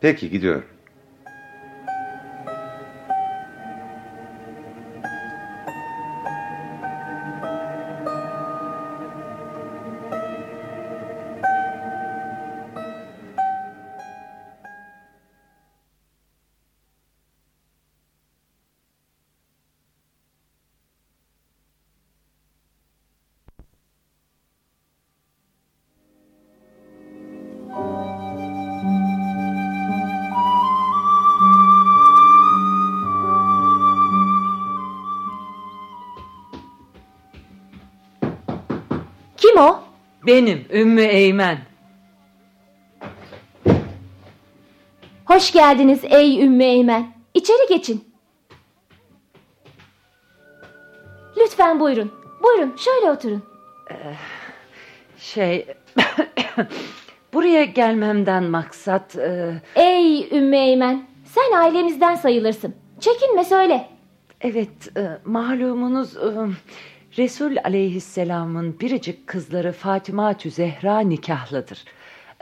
Peki 0.00 0.30
gidiyorum. 0.30 0.64
Benim 40.32 40.64
Ümmü 40.72 41.02
Eymen. 41.02 41.58
Hoş 45.24 45.52
geldiniz 45.52 46.00
ey 46.04 46.44
Ümmü 46.44 46.64
Eymen. 46.64 47.12
İçeri 47.34 47.68
geçin. 47.68 48.04
Lütfen 51.36 51.80
buyurun. 51.80 52.12
Buyurun 52.42 52.76
şöyle 52.76 53.10
oturun. 53.10 53.42
Ee, 53.90 53.94
şey... 55.18 55.66
Buraya 57.32 57.64
gelmemden 57.64 58.44
maksat... 58.44 59.16
E... 59.16 59.62
Ey 59.74 60.28
Ümmü 60.38 60.56
Eymen. 60.56 61.06
Sen 61.24 61.58
ailemizden 61.58 62.14
sayılırsın. 62.14 62.74
Çekinme 63.00 63.44
söyle. 63.44 63.88
Evet 64.40 64.96
e, 64.96 65.18
malumunuz... 65.24 66.16
E, 66.16 66.30
Resul 67.18 67.56
aleyhisselamın 67.64 68.80
biricik 68.80 69.26
kızları 69.26 69.72
Fatıma 69.72 70.34
Zehra 70.44 71.00
nikahlıdır. 71.00 71.84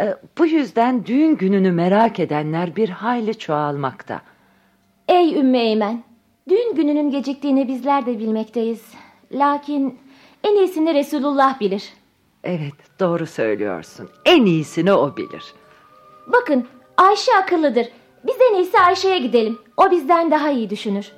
E, 0.01 0.15
bu 0.39 0.47
yüzden 0.47 1.07
düğün 1.07 1.37
gününü 1.37 1.73
merak 1.73 2.21
edenler 2.21 2.77
bir 2.77 2.89
hayli 2.89 3.39
çoğalmakta. 3.39 4.21
Ey 5.09 5.39
Ümmü 5.39 5.59
Eymen, 5.59 6.03
düğün 6.49 6.75
gününün 6.75 7.11
geciktiğini 7.11 7.69
bizler 7.69 8.07
de 8.07 8.19
bilmekteyiz. 8.19 8.83
Lakin 9.33 9.99
en 10.45 10.57
iyisini 10.57 10.95
Resulullah 10.95 11.61
bilir. 11.61 11.93
Evet, 12.45 13.01
doğru 13.01 13.27
söylüyorsun. 13.27 14.09
En 14.25 14.45
iyisini 14.45 14.93
o 14.93 15.17
bilir. 15.17 15.55
Bakın, 16.27 16.67
Ayşe 16.97 17.33
akıllıdır. 17.43 17.89
Biz 18.27 18.37
en 18.51 18.55
iyisi 18.55 18.79
Ayşe'ye 18.79 19.19
gidelim. 19.19 19.59
O 19.77 19.91
bizden 19.91 20.31
daha 20.31 20.51
iyi 20.51 20.71
düşünür. 20.71 21.13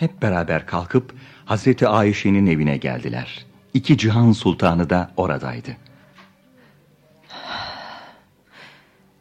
Hep 0.00 0.22
beraber 0.22 0.66
kalkıp 0.66 1.14
Hazreti 1.44 1.88
Ayşe'nin 1.88 2.46
evine 2.46 2.76
geldiler. 2.76 3.46
İki 3.74 3.98
cihan 3.98 4.32
sultanı 4.32 4.90
da 4.90 5.10
oradaydı. 5.16 5.76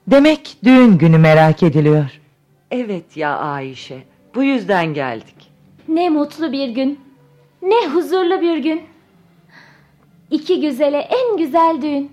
Demek 0.07 0.57
düğün 0.63 0.97
günü 0.97 1.17
merak 1.17 1.63
ediliyor. 1.63 2.19
Evet 2.71 3.17
ya 3.17 3.37
Ayşe. 3.37 4.03
Bu 4.35 4.43
yüzden 4.43 4.93
geldik. 4.93 5.51
Ne 5.87 6.09
mutlu 6.09 6.51
bir 6.51 6.69
gün. 6.69 6.99
Ne 7.61 7.87
huzurlu 7.87 8.41
bir 8.41 8.57
gün. 8.57 8.81
İki 10.31 10.61
güzele 10.61 10.97
en 10.99 11.37
güzel 11.37 11.81
düğün. 11.81 12.11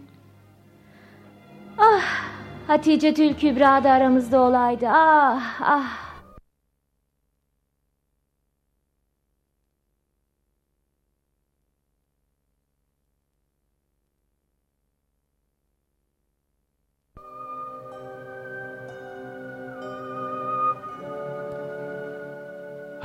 Ah 1.78 2.24
Hatice 2.66 3.14
Tül 3.14 3.34
Kübra 3.34 3.84
da 3.84 3.92
aramızda 3.92 4.40
olaydı. 4.40 4.88
Ah 4.88 5.60
ah. 5.60 6.05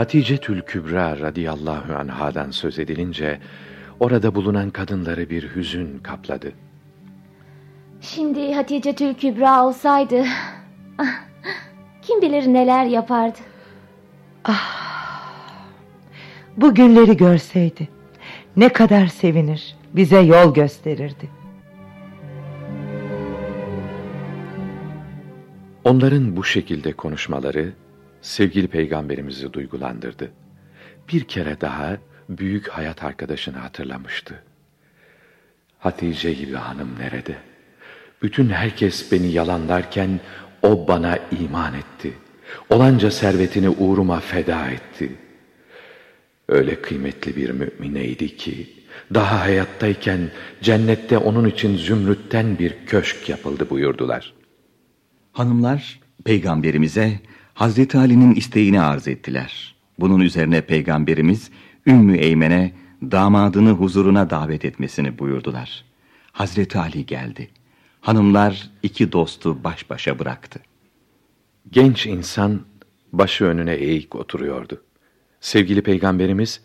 Hatice 0.01 0.37
Tül 0.37 0.61
Kübra 0.61 1.19
radıyallahu 1.19 1.93
anhadan 1.93 2.51
söz 2.51 2.79
edilince 2.79 3.39
orada 3.99 4.35
bulunan 4.35 4.69
kadınları 4.69 5.29
bir 5.29 5.55
hüzün 5.55 5.99
kapladı. 5.99 6.51
Şimdi 8.01 8.53
Hatice 8.53 8.95
Tül 8.95 9.13
Kübra 9.13 9.65
olsaydı 9.65 10.23
kim 12.01 12.21
bilir 12.21 12.47
neler 12.47 12.85
yapardı. 12.85 13.37
Ah, 14.43 15.33
bu 16.57 16.75
günleri 16.75 17.17
görseydi 17.17 17.89
ne 18.57 18.69
kadar 18.69 19.07
sevinir, 19.07 19.75
bize 19.93 20.19
yol 20.19 20.53
gösterirdi. 20.53 21.29
Onların 25.83 26.37
bu 26.37 26.43
şekilde 26.43 26.93
konuşmaları 26.93 27.73
sevgili 28.21 28.67
peygamberimizi 28.67 29.53
duygulandırdı. 29.53 30.31
Bir 31.13 31.23
kere 31.23 31.61
daha 31.61 31.97
büyük 32.29 32.67
hayat 32.67 33.03
arkadaşını 33.03 33.57
hatırlamıştı. 33.57 34.43
Hatice 35.79 36.33
gibi 36.33 36.55
hanım 36.55 36.89
nerede? 36.99 37.35
Bütün 38.21 38.49
herkes 38.49 39.11
beni 39.11 39.31
yalanlarken 39.31 40.19
o 40.61 40.87
bana 40.87 41.17
iman 41.39 41.73
etti. 41.73 42.13
Olanca 42.69 43.11
servetini 43.11 43.69
uğruma 43.69 44.19
feda 44.19 44.69
etti. 44.69 45.11
Öyle 46.47 46.81
kıymetli 46.81 47.35
bir 47.35 47.49
mümineydi 47.49 48.37
ki, 48.37 48.73
daha 49.13 49.41
hayattayken 49.41 50.19
cennette 50.61 51.17
onun 51.17 51.49
için 51.49 51.77
zümrütten 51.77 52.59
bir 52.59 52.85
köşk 52.85 53.29
yapıldı 53.29 53.69
buyurdular. 53.69 54.33
Hanımlar 55.31 55.99
peygamberimize 56.25 57.19
Hazreti 57.53 57.97
Ali'nin 57.97 58.35
isteğini 58.35 58.81
arz 58.81 59.07
ettiler. 59.07 59.75
Bunun 59.99 60.19
üzerine 60.19 60.61
peygamberimiz 60.61 61.51
Ümmü 61.87 62.17
Eymen'e 62.17 62.73
damadını 63.01 63.71
huzuruna 63.71 64.29
davet 64.29 64.65
etmesini 64.65 65.19
buyurdular. 65.19 65.85
Hazreti 66.31 66.79
Ali 66.79 67.05
geldi. 67.05 67.49
Hanımlar 68.01 68.69
iki 68.83 69.11
dostu 69.11 69.63
baş 69.63 69.89
başa 69.89 70.19
bıraktı. 70.19 70.59
Genç 71.71 72.05
insan 72.05 72.61
başı 73.13 73.45
önüne 73.45 73.73
eğik 73.73 74.15
oturuyordu. 74.15 74.83
Sevgili 75.41 75.81
peygamberimiz, 75.81 76.61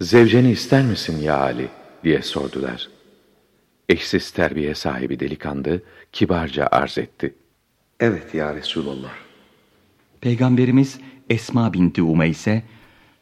zevceni 0.00 0.50
ister 0.50 0.84
misin 0.84 1.22
ya 1.22 1.36
Ali 1.36 1.68
diye 2.04 2.22
sordular. 2.22 2.88
Eşsiz 3.88 4.30
terbiye 4.30 4.74
sahibi 4.74 5.20
delikanlı 5.20 5.82
kibarca 6.12 6.68
arz 6.70 6.98
etti. 6.98 7.34
Evet 8.00 8.34
ya 8.34 8.54
Resulallah. 8.54 9.29
Peygamberimiz 10.20 10.98
Esma 11.30 11.72
binti 11.72 12.02
Umeyse, 12.02 12.62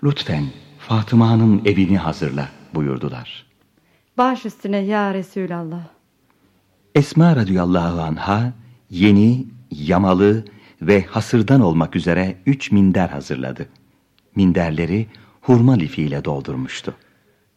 lütfen 0.04 0.44
Fatıma'nın 0.78 1.62
evini 1.64 1.98
hazırla 1.98 2.48
buyurdular. 2.74 3.46
Baş 4.18 4.46
üstüne 4.46 4.78
ya 4.78 5.14
Resulallah. 5.14 5.86
Esma 6.94 7.36
radıyallahu 7.36 8.00
anha 8.00 8.52
yeni, 8.90 9.46
yamalı 9.70 10.44
ve 10.82 11.02
hasırdan 11.02 11.60
olmak 11.60 11.96
üzere 11.96 12.36
üç 12.46 12.72
minder 12.72 13.08
hazırladı. 13.08 13.66
Minderleri 14.36 15.06
hurma 15.40 15.72
lifiyle 15.72 16.24
doldurmuştu. 16.24 16.94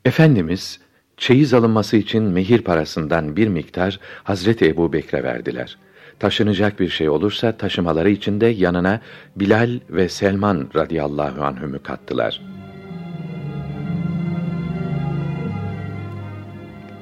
Efendimiz 0.05 0.79
çeyiz 1.17 1.53
alınması 1.53 1.97
için 1.97 2.23
mehir 2.23 2.61
parasından 2.61 3.35
bir 3.35 3.47
miktar 3.47 3.99
Hazreti 4.23 4.65
Ebu 4.65 4.93
Bekre 4.93 5.23
verdiler. 5.23 5.77
Taşınacak 6.19 6.79
bir 6.79 6.89
şey 6.89 7.09
olursa 7.09 7.51
taşımaları 7.51 8.09
için 8.09 8.41
de 8.41 8.45
yanına 8.45 9.01
Bilal 9.35 9.79
ve 9.89 10.09
Selman 10.09 10.69
radıyallahu 10.75 11.43
anhümü 11.43 11.79
kattılar. 11.79 12.41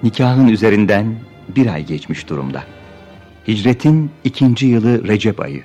Nikahın 0.04 0.48
üzerinden 0.48 1.16
bir 1.56 1.68
ay 1.68 1.86
geçmiş 1.86 2.30
durumda. 2.30 2.64
Hicretin 3.48 4.12
ikinci 4.24 4.68
yılı 4.68 5.08
Recep 5.08 5.40
ayı. 5.40 5.64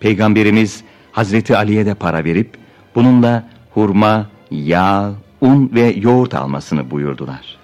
Peygamberimiz 0.00 0.84
Hazreti 1.12 1.56
Ali'ye 1.56 1.86
de 1.86 1.94
para 1.94 2.24
verip 2.24 2.50
bununla 2.94 3.48
hurma, 3.70 4.26
yağ, 4.50 5.12
un 5.40 5.70
ve 5.74 5.94
yoğurt 5.96 6.34
almasını 6.34 6.90
buyurdular. 6.90 7.57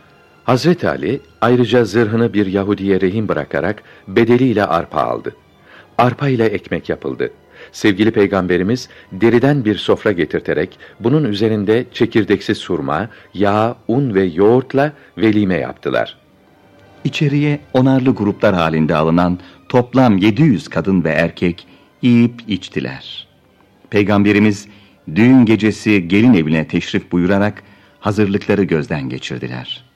Hazreti 0.45 0.89
Ali 0.89 1.21
ayrıca 1.41 1.85
zırhını 1.85 2.35
bir 2.35 2.47
Yahudiye 2.47 3.01
rehin 3.01 3.29
bırakarak 3.29 3.83
bedeliyle 4.09 4.67
arpa 4.67 5.01
aldı. 5.01 5.37
Arpa 5.99 6.29
ile 6.29 6.45
ekmek 6.45 6.89
yapıldı. 6.89 7.31
Sevgili 7.73 8.11
peygamberimiz 8.11 8.89
deriden 9.13 9.65
bir 9.65 9.77
sofra 9.77 10.13
getirterek 10.13 10.79
bunun 11.01 11.25
üzerinde 11.25 11.85
çekirdeksiz 11.93 12.59
surma, 12.59 13.09
yağ, 13.35 13.77
un 13.89 14.15
ve 14.15 14.25
yoğurtla 14.25 14.93
velime 15.19 15.55
yaptılar. 15.55 16.17
İçeriye 17.05 17.61
onarlı 17.73 18.11
gruplar 18.11 18.55
halinde 18.55 18.97
alınan 18.97 19.39
toplam 19.69 20.19
700 20.19 20.69
kadın 20.69 21.05
ve 21.05 21.11
erkek 21.11 21.67
yiyip 22.03 22.35
içtiler. 22.49 23.29
Peygamberimiz 23.91 24.69
düğün 25.15 25.45
gecesi 25.45 26.09
gelin 26.09 26.35
evine 26.35 26.69
teşrif 26.69 27.13
buyurarak 27.13 27.63
hazırlıkları 28.01 28.65
gözden 28.65 29.09
geçirdiler. 29.09 29.94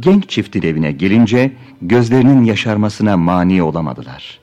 Genç 0.00 0.28
çiftin 0.28 0.62
evine 0.62 0.92
gelince 0.92 1.52
gözlerinin 1.82 2.44
yaşarmasına 2.44 3.16
mani 3.16 3.62
olamadılar. 3.62 4.40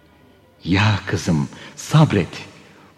Ya 0.64 1.00
kızım 1.08 1.50
sabret. 1.76 2.46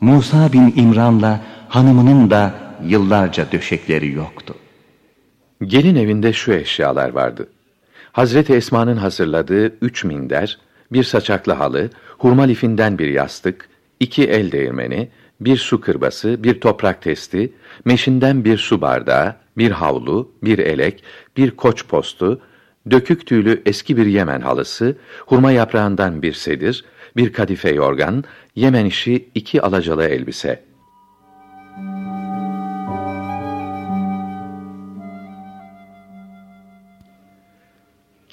Musa 0.01 0.53
bin 0.53 0.73
İmran'la 0.75 1.41
hanımının 1.69 2.29
da 2.29 2.55
yıllarca 2.85 3.51
döşekleri 3.51 4.11
yoktu. 4.11 4.55
Gelin 5.63 5.95
evinde 5.95 6.33
şu 6.33 6.53
eşyalar 6.53 7.09
vardı. 7.09 7.49
Hazreti 8.11 8.53
Esma'nın 8.53 8.97
hazırladığı 8.97 9.65
üç 9.65 10.03
minder, 10.03 10.57
bir 10.91 11.03
saçaklı 11.03 11.53
halı, 11.53 11.89
hurma 12.17 12.43
lifinden 12.43 12.97
bir 12.97 13.07
yastık, 13.07 13.69
iki 13.99 14.23
el 14.23 14.51
değirmeni, 14.51 15.09
bir 15.39 15.57
su 15.57 15.81
kırbası, 15.81 16.43
bir 16.43 16.61
toprak 16.61 17.01
testi, 17.01 17.53
meşinden 17.85 18.45
bir 18.45 18.57
su 18.57 18.81
bardağı, 18.81 19.35
bir 19.57 19.71
havlu, 19.71 20.31
bir 20.43 20.59
elek, 20.59 21.03
bir 21.37 21.51
koç 21.51 21.87
postu, 21.87 22.41
dökük 22.91 23.27
tüylü 23.27 23.61
eski 23.65 23.97
bir 23.97 24.05
Yemen 24.05 24.41
halısı, 24.41 24.97
hurma 25.25 25.51
yaprağından 25.51 26.21
bir 26.21 26.33
sedir, 26.33 26.85
bir 27.17 27.33
kadife 27.33 27.69
yorgan, 27.69 28.23
Yemen 28.55 28.85
işi 28.85 29.29
iki 29.35 29.61
alacalı 29.61 30.03
elbise. 30.03 30.63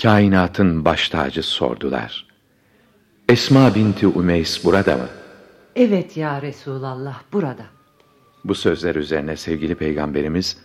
Kainatın 0.03 0.85
baş 0.85 1.09
tacı 1.09 1.43
sordular. 1.43 2.27
Esma 3.29 3.75
binti 3.75 4.07
Umeys 4.07 4.65
burada 4.65 4.97
mı? 4.97 5.20
Evet 5.77 6.17
ya 6.17 6.43
Resulallah 6.43 7.23
burada. 7.33 7.67
Bu 8.45 8.55
sözler 8.55 8.95
üzerine 8.95 9.37
sevgili 9.37 9.75
peygamberimiz, 9.75 10.57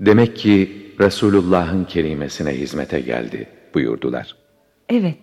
demek 0.00 0.36
ki 0.36 0.84
Resulullah'ın 1.00 1.84
kerimesine 1.84 2.50
hizmete 2.50 3.00
geldi 3.00 3.48
buyurdular. 3.74 4.36
Evet. 4.88 5.18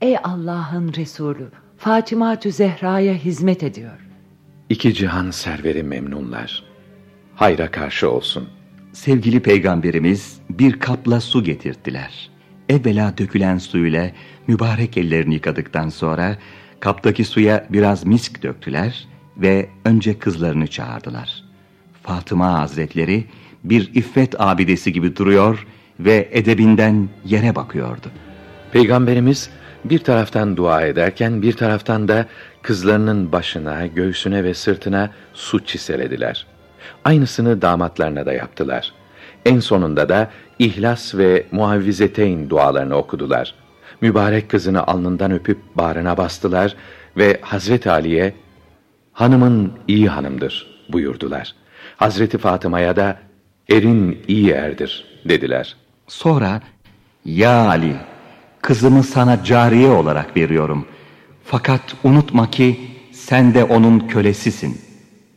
Ey 0.00 0.16
Allah'ın 0.24 0.92
Resulü, 0.96 1.48
Fatıma 1.76 2.36
Zehra'ya 2.44 3.14
hizmet 3.14 3.62
ediyor. 3.62 4.08
İki 4.68 4.94
cihan 4.94 5.30
serveri 5.30 5.82
memnunlar. 5.82 6.64
Hayra 7.34 7.70
karşı 7.70 8.10
olsun. 8.10 8.48
Sevgili 8.92 9.40
peygamberimiz 9.40 10.40
bir 10.50 10.78
kapla 10.80 11.20
su 11.20 11.44
getirttiler. 11.44 12.30
Evvela 12.68 13.18
dökülen 13.18 13.58
suyla 13.58 14.10
mübarek 14.46 14.96
ellerini 14.96 15.34
yıkadıktan 15.34 15.88
sonra 15.88 16.36
kaptaki 16.80 17.24
suya 17.24 17.66
biraz 17.70 18.06
misk 18.06 18.42
döktüler 18.42 19.08
ve 19.36 19.68
önce 19.84 20.18
kızlarını 20.18 20.66
çağırdılar. 20.66 21.44
Fatıma 22.02 22.52
Hazretleri 22.52 23.24
bir 23.64 23.94
iffet 23.94 24.40
abidesi 24.40 24.92
gibi 24.92 25.16
duruyor 25.16 25.66
ve 26.00 26.28
edebinden 26.32 27.08
yere 27.24 27.54
bakıyordu. 27.54 28.10
Peygamberimiz 28.72 29.50
bir 29.84 29.98
taraftan 29.98 30.56
dua 30.56 30.82
ederken 30.82 31.42
bir 31.42 31.52
taraftan 31.52 32.08
da 32.08 32.26
kızlarının 32.62 33.32
başına, 33.32 33.86
göğsüne 33.86 34.44
ve 34.44 34.54
sırtına 34.54 35.10
su 35.34 35.64
çiselediler. 35.64 36.46
Aynısını 37.04 37.62
damatlarına 37.62 38.26
da 38.26 38.32
yaptılar. 38.32 38.92
En 39.46 39.60
sonunda 39.60 40.08
da 40.08 40.30
İhlas 40.58 41.14
ve 41.14 41.46
Muavvizeteyn 41.52 42.50
dualarını 42.50 42.94
okudular. 42.94 43.54
Mübarek 44.00 44.48
kızını 44.48 44.86
alnından 44.86 45.30
öpüp 45.30 45.58
bağrına 45.74 46.16
bastılar 46.16 46.76
ve 47.16 47.38
Hazreti 47.42 47.90
Ali'ye 47.90 48.34
hanımın 49.12 49.72
iyi 49.88 50.08
hanımdır 50.08 50.84
buyurdular. 50.88 51.54
Hazreti 51.96 52.38
Fatıma'ya 52.38 52.96
da 52.96 53.18
erin 53.68 54.22
iyi 54.28 54.50
erdir 54.50 55.20
dediler. 55.24 55.76
Sonra 56.08 56.62
ya 57.24 57.68
Ali 57.68 57.96
kızımı 58.62 59.02
sana 59.02 59.44
cariye 59.44 59.88
olarak 59.88 60.36
veriyorum. 60.36 60.86
Fakat 61.44 61.94
unutma 62.04 62.50
ki 62.50 62.80
sen 63.12 63.54
de 63.54 63.64
onun 63.64 64.00
kölesisin 64.00 64.80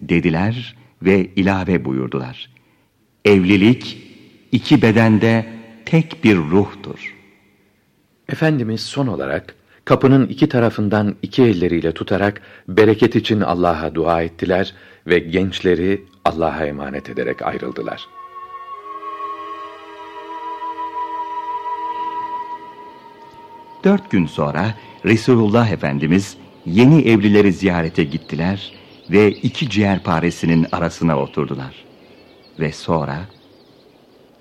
dediler 0.02 0.76
ve 1.02 1.26
ilave 1.26 1.86
buyurdular. 1.86 2.50
Evlilik 3.26 3.98
iki 4.52 4.82
bedende 4.82 5.46
tek 5.86 6.24
bir 6.24 6.38
ruhtur. 6.38 7.21
Efendimiz 8.32 8.82
son 8.82 9.08
olarak 9.08 9.56
kapının 9.86 10.28
iki 10.28 10.50
tarafından 10.50 11.16
iki 11.22 11.44
elleriyle 11.44 11.92
tutarak 11.92 12.42
bereket 12.68 13.16
için 13.16 13.42
Allah'a 13.42 13.96
dua 13.96 14.22
ettiler 14.22 14.74
ve 15.08 15.20
gençleri 15.20 16.06
Allah'a 16.26 16.66
emanet 16.66 17.10
ederek 17.10 17.42
ayrıldılar. 17.42 18.08
Dört 23.84 24.12
gün 24.12 24.26
sonra 24.26 24.74
Resulullah 25.06 25.72
Efendimiz 25.72 26.38
yeni 26.66 27.02
evlileri 27.02 27.54
ziyarete 27.54 28.04
gittiler 28.04 28.74
ve 29.10 29.32
iki 29.32 29.70
ciğerparesinin 29.70 30.68
arasına 30.72 31.20
oturdular. 31.20 31.86
Ve 32.60 32.72
sonra 32.72 33.20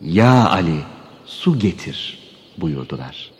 ya 0.00 0.48
Ali 0.48 0.80
su 1.24 1.58
getir 1.58 2.18
buyurdular. 2.58 3.39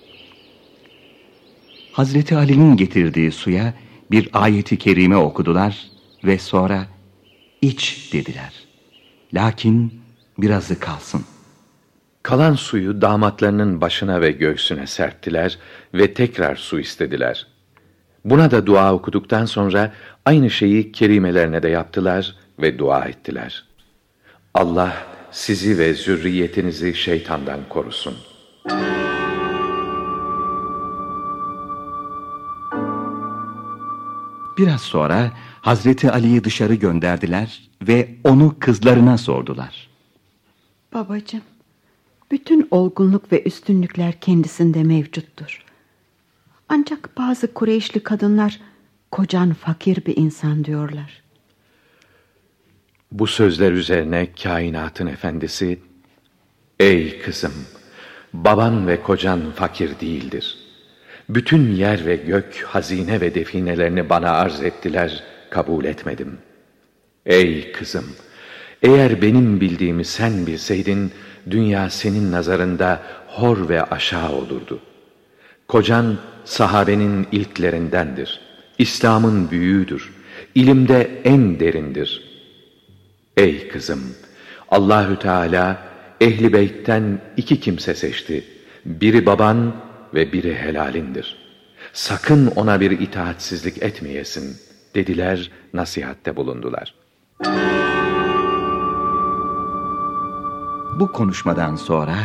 Hazreti 1.92 2.36
Ali'nin 2.36 2.76
getirdiği 2.76 3.32
suya 3.32 3.74
bir 4.10 4.28
ayeti 4.32 4.78
kerime 4.78 5.16
okudular 5.16 5.78
ve 6.24 6.38
sonra 6.38 6.86
iç 7.62 8.10
dediler. 8.12 8.52
Lakin 9.34 10.00
birazı 10.38 10.80
kalsın. 10.80 11.24
Kalan 12.22 12.54
suyu 12.54 13.00
damatlarının 13.00 13.80
başına 13.80 14.20
ve 14.20 14.30
göğsüne 14.30 14.86
serttiler 14.86 15.58
ve 15.94 16.14
tekrar 16.14 16.56
su 16.56 16.80
istediler. 16.80 17.46
Buna 18.24 18.50
da 18.50 18.66
dua 18.66 18.94
okuduktan 18.94 19.44
sonra 19.44 19.92
aynı 20.24 20.50
şeyi 20.50 20.92
kerimelerine 20.92 21.62
de 21.62 21.68
yaptılar 21.68 22.36
ve 22.58 22.78
dua 22.78 23.04
ettiler. 23.04 23.64
Allah 24.54 24.92
sizi 25.30 25.78
ve 25.78 25.94
zürriyetinizi 25.94 26.94
şeytandan 26.94 27.60
korusun. 27.68 28.14
Biraz 34.60 34.80
sonra 34.80 35.32
Hazreti 35.60 36.10
Ali'yi 36.10 36.44
dışarı 36.44 36.74
gönderdiler 36.74 37.70
ve 37.82 38.08
onu 38.24 38.56
kızlarına 38.58 39.18
sordular. 39.18 39.88
Babacığım, 40.94 41.42
bütün 42.30 42.68
olgunluk 42.70 43.32
ve 43.32 43.42
üstünlükler 43.42 44.20
kendisinde 44.20 44.82
mevcuttur. 44.82 45.64
Ancak 46.68 47.18
bazı 47.18 47.54
Kureyşli 47.54 48.00
kadınlar 48.00 48.60
kocan 49.10 49.52
fakir 49.52 50.06
bir 50.06 50.16
insan 50.16 50.64
diyorlar. 50.64 51.22
Bu 53.12 53.26
sözler 53.26 53.72
üzerine 53.72 54.32
kainatın 54.42 55.06
efendisi, 55.06 55.80
Ey 56.80 57.20
kızım, 57.20 57.54
baban 58.32 58.86
ve 58.86 59.02
kocan 59.02 59.40
fakir 59.50 60.00
değildir. 60.00 60.59
Bütün 61.34 61.74
yer 61.74 62.06
ve 62.06 62.16
gök, 62.16 62.64
hazine 62.66 63.20
ve 63.20 63.34
definelerini 63.34 64.08
bana 64.08 64.30
arz 64.30 64.62
ettiler, 64.62 65.22
kabul 65.50 65.84
etmedim. 65.84 66.38
Ey 67.26 67.72
kızım, 67.72 68.04
eğer 68.82 69.22
benim 69.22 69.60
bildiğimi 69.60 70.04
sen 70.04 70.46
bilseydin, 70.46 71.12
dünya 71.50 71.90
senin 71.90 72.32
nazarında 72.32 73.02
hor 73.26 73.68
ve 73.68 73.82
aşağı 73.82 74.32
olurdu. 74.32 74.80
Kocan 75.68 76.18
sahabenin 76.44 77.26
ilklerindendir. 77.32 78.40
İslam'ın 78.78 79.50
büyüğüdür. 79.50 80.10
İlimde 80.54 81.20
en 81.24 81.60
derindir. 81.60 82.24
Ey 83.36 83.68
kızım, 83.68 84.00
Allahü 84.70 85.18
Teala 85.18 85.82
ehli 86.20 86.52
beytten 86.52 87.20
iki 87.36 87.60
kimse 87.60 87.94
seçti. 87.94 88.44
Biri 88.84 89.26
baban 89.26 89.74
ve 90.14 90.32
biri 90.32 90.54
helalindir. 90.54 91.36
Sakın 91.92 92.46
ona 92.46 92.80
bir 92.80 92.90
itaatsizlik 92.90 93.82
etmeyesin 93.82 94.56
dediler, 94.94 95.50
nasihatte 95.74 96.36
bulundular. 96.36 96.94
Bu 101.00 101.12
konuşmadan 101.12 101.76
sonra 101.76 102.16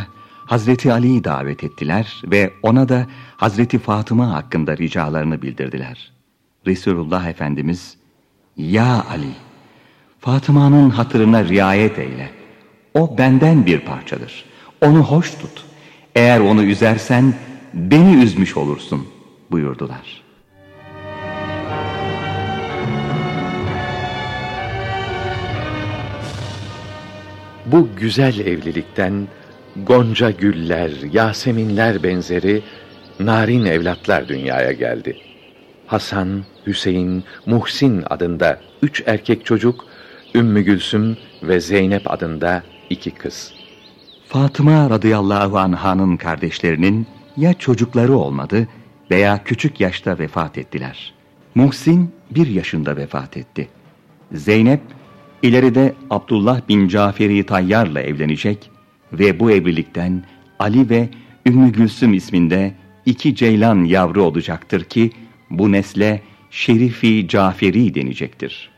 Hazreti 0.46 0.92
Ali'yi 0.92 1.24
davet 1.24 1.64
ettiler 1.64 2.22
ve 2.24 2.52
ona 2.62 2.88
da 2.88 3.06
Hazreti 3.36 3.78
Fatıma 3.78 4.34
hakkında 4.34 4.76
ricalarını 4.76 5.42
bildirdiler. 5.42 6.12
Resulullah 6.66 7.28
Efendimiz, 7.28 7.96
Ya 8.56 9.04
Ali, 9.10 9.32
Fatıma'nın 10.20 10.90
hatırına 10.90 11.44
riayet 11.44 11.98
eyle. 11.98 12.30
O 12.94 13.18
benden 13.18 13.66
bir 13.66 13.80
parçadır. 13.80 14.44
Onu 14.80 14.98
hoş 15.02 15.30
tut. 15.30 15.64
Eğer 16.14 16.40
onu 16.40 16.62
üzersen 16.62 17.34
beni 17.76 18.22
üzmüş 18.22 18.56
olursun 18.56 19.08
buyurdular. 19.50 20.22
Bu 27.66 27.88
güzel 27.96 28.38
evlilikten 28.38 29.28
gonca 29.86 30.30
güller, 30.30 30.90
yaseminler 31.12 32.02
benzeri 32.02 32.62
narin 33.20 33.64
evlatlar 33.64 34.28
dünyaya 34.28 34.72
geldi. 34.72 35.16
Hasan, 35.86 36.44
Hüseyin, 36.66 37.24
Muhsin 37.46 38.04
adında 38.10 38.60
üç 38.82 39.02
erkek 39.06 39.46
çocuk, 39.46 39.84
Ümmü 40.34 40.62
Gülsüm 40.62 41.16
ve 41.42 41.60
Zeynep 41.60 42.10
adında 42.10 42.62
iki 42.90 43.10
kız. 43.10 43.52
Fatıma 44.28 44.90
radıyallahu 44.90 45.58
anh'ın 45.58 46.16
kardeşlerinin 46.16 47.06
ya 47.36 47.54
çocukları 47.54 48.16
olmadı 48.16 48.68
veya 49.10 49.44
küçük 49.44 49.80
yaşta 49.80 50.18
vefat 50.18 50.58
ettiler. 50.58 51.14
Muhsin 51.54 52.10
bir 52.30 52.46
yaşında 52.46 52.96
vefat 52.96 53.36
etti. 53.36 53.68
Zeynep 54.32 54.80
ileride 55.42 55.94
Abdullah 56.10 56.60
bin 56.68 56.88
Caferi 56.88 57.46
Tayyar'la 57.46 58.00
evlenecek 58.00 58.70
ve 59.12 59.40
bu 59.40 59.50
evlilikten 59.50 60.24
Ali 60.58 60.90
ve 60.90 61.08
Ümmü 61.46 61.72
Gülsüm 61.72 62.14
isminde 62.14 62.74
iki 63.06 63.34
ceylan 63.34 63.84
yavru 63.84 64.22
olacaktır 64.22 64.84
ki 64.84 65.10
bu 65.50 65.72
nesle 65.72 66.22
Şerifi 66.50 67.28
Caferi 67.28 67.94
denecektir. 67.94 68.70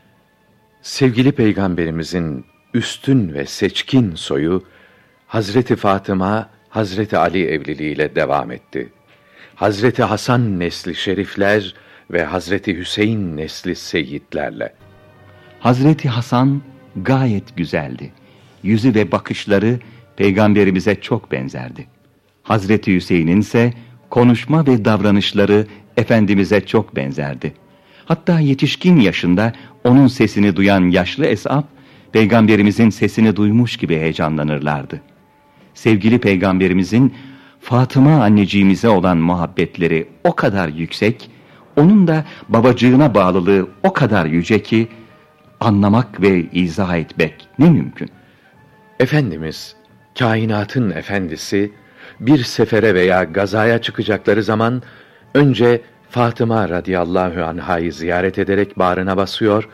Sevgili 0.81 1.31
peygamberimizin 1.31 2.45
üstün 2.73 3.33
ve 3.33 3.45
seçkin 3.45 4.15
soyu 4.15 4.63
Hazreti 5.27 5.75
Fatıma 5.75 6.49
Hazreti 6.69 7.17
Ali 7.17 7.45
evliliğiyle 7.45 8.15
devam 8.15 8.51
etti. 8.51 8.89
Hazreti 9.55 10.03
Hasan 10.03 10.59
nesli 10.59 10.95
şerifler 10.95 11.73
ve 12.11 12.23
Hazreti 12.23 12.77
Hüseyin 12.77 13.37
nesli 13.37 13.75
seyitlerle. 13.75 14.73
Hazreti 15.59 16.09
Hasan 16.09 16.61
gayet 16.95 17.57
güzeldi. 17.57 18.11
Yüzü 18.63 18.95
ve 18.95 19.11
bakışları 19.11 19.79
peygamberimize 20.17 20.95
çok 20.95 21.31
benzerdi. 21.31 21.87
Hazreti 22.43 22.95
Hüseyin'in 22.95 23.41
ise 23.41 23.73
konuşma 24.09 24.67
ve 24.67 24.85
davranışları 24.85 25.67
Efendimiz'e 25.97 26.65
çok 26.65 26.95
benzerdi. 26.95 27.53
Hatta 28.05 28.39
yetişkin 28.39 28.99
yaşında 28.99 29.53
onun 29.83 30.07
sesini 30.07 30.55
duyan 30.55 30.89
yaşlı 30.89 31.25
esap, 31.25 31.67
peygamberimizin 32.11 32.89
sesini 32.89 33.35
duymuş 33.35 33.77
gibi 33.77 33.95
heyecanlanırlardı. 33.97 35.01
Sevgili 35.79 36.19
peygamberimizin 36.19 37.13
Fatıma 37.61 38.23
anneciğimize 38.23 38.89
olan 38.89 39.17
muhabbetleri 39.17 40.07
o 40.23 40.35
kadar 40.35 40.67
yüksek, 40.67 41.31
onun 41.77 42.07
da 42.07 42.25
babacığına 42.49 43.13
bağlılığı 43.13 43.67
o 43.83 43.93
kadar 43.93 44.25
yüce 44.25 44.63
ki, 44.63 44.87
anlamak 45.59 46.21
ve 46.21 46.45
izah 46.51 46.95
etmek 46.95 47.47
ne 47.59 47.69
mümkün? 47.69 48.09
Efendimiz, 48.99 49.75
kainatın 50.19 50.91
efendisi, 50.91 51.71
bir 52.19 52.43
sefere 52.43 52.95
veya 52.95 53.23
gazaya 53.23 53.81
çıkacakları 53.81 54.43
zaman, 54.43 54.81
önce 55.33 55.81
Fatıma 56.09 56.69
radıyallahu 56.69 57.43
anhayı 57.43 57.93
ziyaret 57.93 58.39
ederek 58.39 58.79
bağrına 58.79 59.17
basıyor, 59.17 59.69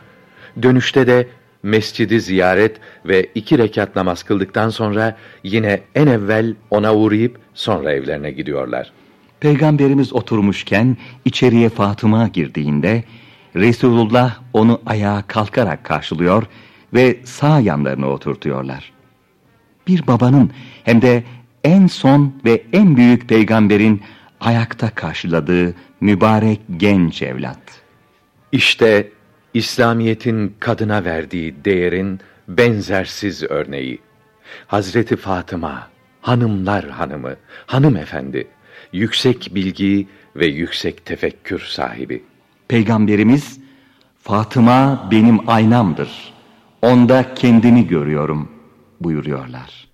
dönüşte 0.62 1.08
de 1.08 1.28
mescidi 1.66 2.22
ziyaret 2.22 2.78
ve 3.06 3.30
iki 3.36 3.58
rekat 3.58 3.96
namaz 3.96 4.24
kıldıktan 4.24 4.70
sonra 4.70 5.18
yine 5.44 5.82
en 5.96 6.08
evvel 6.08 6.56
ona 6.70 6.96
uğrayıp 6.96 7.40
sonra 7.54 7.94
evlerine 7.94 8.32
gidiyorlar. 8.32 8.92
Peygamberimiz 9.40 10.14
oturmuşken 10.14 10.98
içeriye 11.26 11.70
Fatıma 11.70 12.28
girdiğinde 12.28 13.04
Resulullah 13.56 14.38
onu 14.54 14.82
ayağa 14.86 15.24
kalkarak 15.28 15.84
karşılıyor 15.84 16.44
ve 16.94 17.20
sağ 17.24 17.60
yanlarına 17.60 18.08
oturtuyorlar. 18.08 18.92
Bir 19.88 20.08
babanın 20.08 20.52
hem 20.84 21.02
de 21.02 21.24
en 21.64 21.88
son 21.88 22.34
ve 22.46 22.64
en 22.74 22.98
büyük 22.98 23.30
peygamberin 23.30 24.02
ayakta 24.40 24.90
karşıladığı 24.90 25.76
mübarek 26.02 26.60
genç 26.78 27.22
evlat. 27.22 27.60
İşte 28.52 29.10
İslamiyet'in 29.56 30.56
kadına 30.60 31.06
verdiği 31.06 31.66
değerin 31.66 32.20
benzersiz 32.48 33.44
örneği. 33.44 34.00
Hazreti 34.68 35.16
Fatıma, 35.16 35.90
hanımlar 36.22 36.90
hanımı, 36.90 37.36
hanımefendi, 37.66 38.48
yüksek 38.94 39.52
bilgi 39.56 40.08
ve 40.36 40.46
yüksek 40.46 41.06
tefekkür 41.06 41.60
sahibi. 41.60 42.24
Peygamberimiz, 42.68 43.60
Fatıma 44.22 45.08
benim 45.12 45.50
aynamdır. 45.50 46.34
Onda 46.82 47.34
kendimi 47.36 47.88
görüyorum 47.88 48.52
buyuruyorlar. 49.02 49.88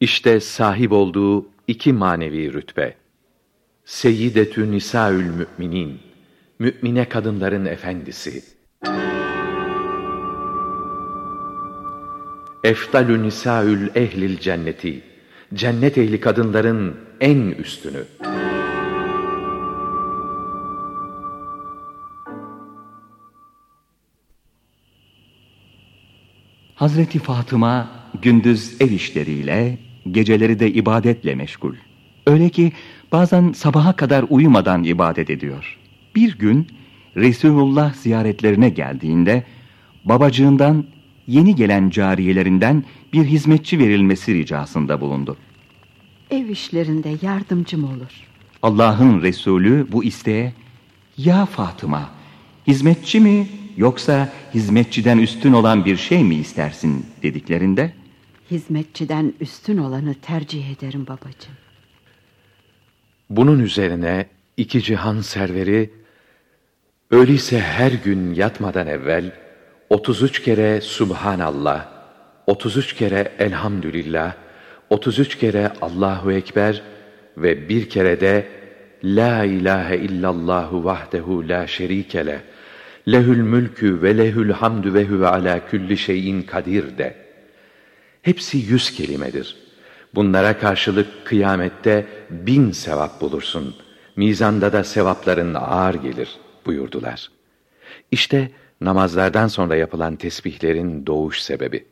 İşte 0.00 0.40
sahip 0.40 0.92
olduğu 0.92 1.46
iki 1.68 1.92
manevi 1.92 2.52
rütbe. 2.52 2.94
Seyyidetü 3.84 4.70
Nisaül 4.70 5.24
Müminin, 5.24 5.98
mümine 6.58 7.08
kadınların 7.08 7.64
efendisi. 7.64 8.53
Eftalü 12.64 13.22
Nisaül 13.22 13.88
Ehlil 13.94 14.38
Cenneti, 14.38 15.02
cennet 15.54 15.98
ehli 15.98 16.20
kadınların 16.20 16.96
en 17.20 17.38
üstünü. 17.38 18.04
Hazreti 26.74 27.18
Fatıma 27.18 27.88
gündüz 28.22 28.76
ev 28.80 28.90
işleriyle, 28.90 29.78
geceleri 30.10 30.58
de 30.58 30.70
ibadetle 30.70 31.34
meşgul. 31.34 31.74
Öyle 32.26 32.48
ki 32.48 32.72
bazen 33.12 33.52
sabaha 33.52 33.96
kadar 33.96 34.24
uyumadan 34.28 34.84
ibadet 34.84 35.30
ediyor. 35.30 35.78
Bir 36.14 36.38
gün 36.38 36.68
Resulullah 37.16 37.94
ziyaretlerine 37.94 38.68
geldiğinde 38.68 39.44
babacığından 40.04 40.93
yeni 41.26 41.56
gelen 41.56 41.90
cariyelerinden 41.90 42.84
bir 43.12 43.24
hizmetçi 43.24 43.78
verilmesi 43.78 44.34
ricasında 44.34 45.00
bulundu. 45.00 45.36
Ev 46.30 46.48
işlerinde 46.48 47.16
yardımcım 47.22 47.84
olur. 47.84 48.28
Allah'ın 48.62 49.22
Resulü 49.22 49.86
bu 49.92 50.04
isteğe 50.04 50.52
ya 51.16 51.46
Fatıma 51.46 52.10
hizmetçi 52.66 53.20
mi 53.20 53.48
yoksa 53.76 54.32
hizmetçiden 54.54 55.18
üstün 55.18 55.52
olan 55.52 55.84
bir 55.84 55.96
şey 55.96 56.24
mi 56.24 56.34
istersin 56.34 57.06
dediklerinde 57.22 57.92
Hizmetçiden 58.50 59.34
üstün 59.40 59.78
olanı 59.78 60.14
tercih 60.14 60.70
ederim 60.70 61.06
babacığım. 61.06 61.54
Bunun 63.30 63.58
üzerine 63.58 64.26
iki 64.56 64.82
cihan 64.82 65.20
serveri 65.20 65.90
öyleyse 67.10 67.60
her 67.60 67.92
gün 67.92 68.34
yatmadan 68.34 68.86
evvel 68.86 69.43
33 69.94 70.42
kere 70.42 70.80
Subhanallah, 70.80 71.86
33 72.46 72.94
kere 72.94 73.32
Elhamdülillah, 73.38 74.34
33 74.90 75.38
kere 75.38 75.72
Allahu 75.82 76.32
Ekber 76.32 76.82
ve 77.36 77.68
bir 77.68 77.88
kere 77.88 78.20
de 78.20 78.46
La 79.04 79.44
ilahe 79.44 79.96
illallahu 79.96 80.84
vahdehu 80.84 81.48
la 81.48 81.66
şerike 81.66 82.26
leh, 82.26 82.38
lehül 83.08 83.40
mülkü 83.40 84.02
ve 84.02 84.18
lehül 84.18 84.50
hamdü 84.50 84.94
ve 84.94 85.04
huve 85.04 85.28
ala 85.28 85.66
külli 85.68 85.96
şeyin 85.96 86.42
kadir 86.42 86.98
de. 86.98 87.14
Hepsi 88.22 88.58
yüz 88.58 88.90
kelimedir. 88.90 89.56
Bunlara 90.14 90.58
karşılık 90.58 91.24
kıyamette 91.24 92.06
bin 92.30 92.70
sevap 92.70 93.20
bulursun. 93.20 93.74
Mizanda 94.16 94.72
da 94.72 94.84
sevapların 94.84 95.54
ağır 95.54 95.94
gelir 95.94 96.28
buyurdular. 96.66 97.30
İşte 98.10 98.50
namazlardan 98.84 99.48
sonra 99.48 99.76
yapılan 99.76 100.16
tesbihlerin 100.16 101.06
doğuş 101.06 101.40
sebebi. 101.42 101.84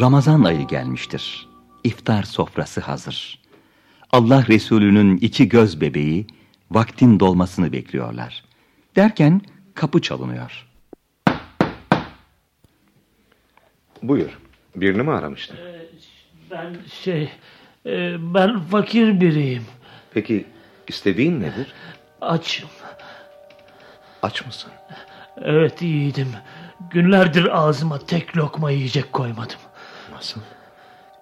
Ramazan 0.00 0.44
ayı 0.44 0.66
gelmiştir. 0.66 1.48
İftar 1.84 2.22
sofrası 2.22 2.80
hazır. 2.80 3.42
Allah 4.10 4.46
Resulü'nün 4.48 5.16
iki 5.16 5.48
göz 5.48 5.80
bebeği 5.80 6.26
vaktin 6.70 7.20
dolmasını 7.20 7.72
bekliyorlar. 7.72 8.44
Derken 8.96 9.40
kapı 9.74 10.02
çalınıyor. 10.02 10.66
Buyur. 14.02 14.38
Birini 14.76 15.02
mi 15.02 15.10
aramıştın? 15.10 15.56
Ben 16.50 16.76
şey, 17.02 17.30
e, 17.86 18.16
ben 18.34 18.60
fakir 18.60 19.20
biriyim. 19.20 19.62
Peki 20.14 20.46
istediğin 20.88 21.40
nedir? 21.40 21.72
Açım. 22.20 22.68
Aç 24.22 24.46
mısın? 24.46 24.70
Evet 25.42 25.82
iyiydim. 25.82 26.28
Günlerdir 26.90 27.58
ağzıma 27.58 27.98
tek 27.98 28.36
lokma 28.36 28.70
yiyecek 28.70 29.12
koymadım. 29.12 29.56
Nasıl? 30.12 30.40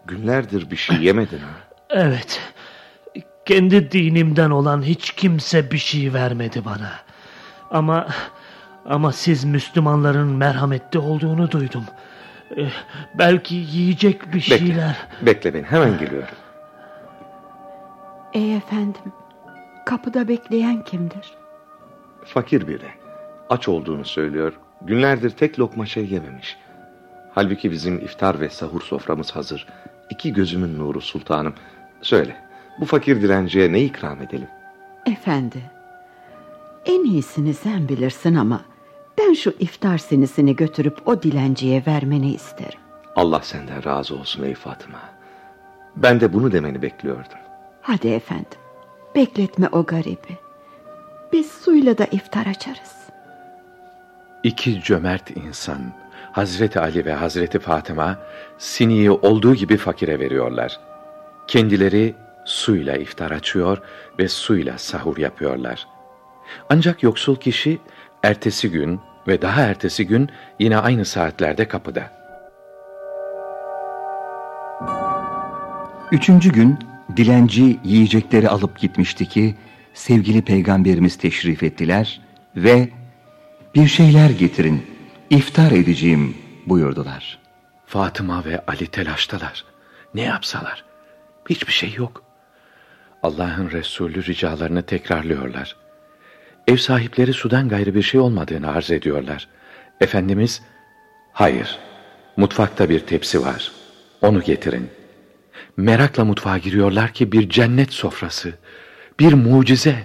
Günlerdir 0.07 0.70
bir 0.70 0.76
şey 0.76 0.97
yemedin 0.97 1.39
ha? 1.39 1.51
Evet. 1.91 2.41
Kendi 3.47 3.91
dinimden 3.93 4.51
olan 4.51 4.82
hiç 4.82 5.11
kimse 5.12 5.70
bir 5.70 5.78
şey 5.78 6.14
vermedi 6.14 6.64
bana. 6.64 6.93
Ama 7.70 8.09
ama 8.87 9.12
siz 9.12 9.45
Müslümanların 9.45 10.26
merhametli 10.28 10.99
olduğunu 10.99 11.51
duydum. 11.51 11.85
Ee, 12.57 12.66
belki 13.14 13.55
yiyecek 13.55 14.26
bir 14.28 14.32
Bekle, 14.41 14.59
şeyler. 14.59 14.97
bekle 15.22 15.55
beni 15.55 15.62
hemen 15.66 15.99
geliyorum. 15.99 16.28
Ey 18.35 18.57
efendim, 18.57 19.12
kapıda 19.87 20.28
bekleyen 20.28 20.85
kimdir? 20.85 21.35
Fakir 22.24 22.68
biri. 22.68 22.89
Aç 23.51 23.68
olduğunu 23.68 24.05
söylüyor. 24.05 24.53
Günlerdir 24.82 25.30
tek 25.30 25.59
lokma 25.59 25.87
şey 25.87 26.07
yememiş. 26.11 26.57
Halbuki 27.35 27.70
bizim 27.70 27.99
iftar 27.99 28.41
ve 28.41 28.49
sahur 28.51 28.80
soframız 28.80 29.30
hazır. 29.30 29.66
İki 30.11 30.32
gözümün 30.32 30.78
nuru 30.78 31.01
sultanım. 31.01 31.55
Söyle, 32.03 32.37
bu 32.80 32.85
fakir 32.85 33.22
dilenciye 33.22 33.72
ne 33.72 33.80
ikram 33.82 34.22
edelim? 34.22 34.49
Efendi, 35.07 35.59
en 36.87 37.05
iyisini 37.05 37.55
sen 37.55 37.89
bilirsin 37.89 38.35
ama 38.35 38.61
ben 39.18 39.32
şu 39.32 39.51
iftar 39.59 39.99
sinisini 39.99 40.57
götürüp 40.57 41.09
o 41.09 41.22
dilenciye 41.22 41.82
vermeni 41.87 42.35
isterim. 42.35 42.78
Allah 43.16 43.41
senden 43.43 43.85
razı 43.85 44.14
olsun 44.16 44.43
ey 44.43 44.55
Fatıma. 44.55 45.01
Ben 45.97 46.20
de 46.20 46.32
bunu 46.32 46.53
demeni 46.53 46.82
bekliyordum. 46.82 47.39
Hadi 47.87 48.09
efendim, 48.09 48.59
bekletme 49.14 49.68
o 49.72 49.87
garibi. 49.87 50.39
Biz 51.32 51.53
suyla 51.53 51.99
da 51.99 52.05
iftar 52.05 52.47
açarız. 52.47 52.95
İki 54.43 54.82
cömert 54.82 55.30
insan, 55.37 55.93
Hazreti 56.32 56.80
Ali 56.80 57.05
ve 57.05 57.12
Hazreti 57.12 57.59
Fatıma, 57.59 58.18
siniyi 58.59 59.11
olduğu 59.11 59.55
gibi 59.55 59.76
fakire 59.76 60.20
veriyorlar. 60.20 60.80
Kendileri 61.47 62.14
suyla 62.45 62.97
iftar 62.97 63.30
açıyor 63.30 63.78
ve 64.18 64.28
suyla 64.28 64.78
sahur 64.78 65.16
yapıyorlar. 65.16 65.87
Ancak 66.70 67.03
yoksul 67.03 67.37
kişi 67.37 67.78
ertesi 68.22 68.70
gün 68.70 69.01
ve 69.28 69.43
daha 69.43 69.61
ertesi 69.61 70.07
gün 70.07 70.30
yine 70.59 70.78
aynı 70.78 71.05
saatlerde 71.05 71.68
kapıda. 71.68 72.11
Üçüncü 76.12 76.53
gün 76.53 76.93
dilenci 77.16 77.78
yiyecekleri 77.84 78.48
alıp 78.48 78.78
gitmişti 78.78 79.28
ki 79.28 79.55
sevgili 79.94 80.42
peygamberimiz 80.42 81.16
teşrif 81.16 81.62
ettiler 81.62 82.20
ve 82.57 82.88
bir 83.74 83.88
şeyler 83.88 84.30
getirin 84.30 84.86
iftar 85.30 85.72
edeceğim 85.72 86.36
buyurdular. 86.66 87.38
Fatıma 87.86 88.44
ve 88.44 88.62
Ali 88.66 88.86
telaştalar. 88.86 89.64
Ne 90.14 90.22
yapsalar? 90.22 90.84
Hiçbir 91.50 91.72
şey 91.72 91.94
yok. 91.94 92.22
Allah'ın 93.22 93.70
Resulü 93.70 94.26
ricalarını 94.26 94.82
tekrarlıyorlar. 94.82 95.76
Ev 96.66 96.76
sahipleri 96.76 97.32
sudan 97.32 97.68
gayrı 97.68 97.94
bir 97.94 98.02
şey 98.02 98.20
olmadığını 98.20 98.70
arz 98.70 98.90
ediyorlar. 98.90 99.48
Efendimiz, 100.00 100.62
hayır, 101.32 101.78
mutfakta 102.36 102.88
bir 102.88 103.00
tepsi 103.00 103.42
var, 103.42 103.72
onu 104.22 104.42
getirin. 104.42 104.90
Merakla 105.76 106.24
mutfağa 106.24 106.58
giriyorlar 106.58 107.12
ki 107.12 107.32
bir 107.32 107.48
cennet 107.48 107.92
sofrası, 107.92 108.54
bir 109.20 109.32
mucize. 109.32 110.04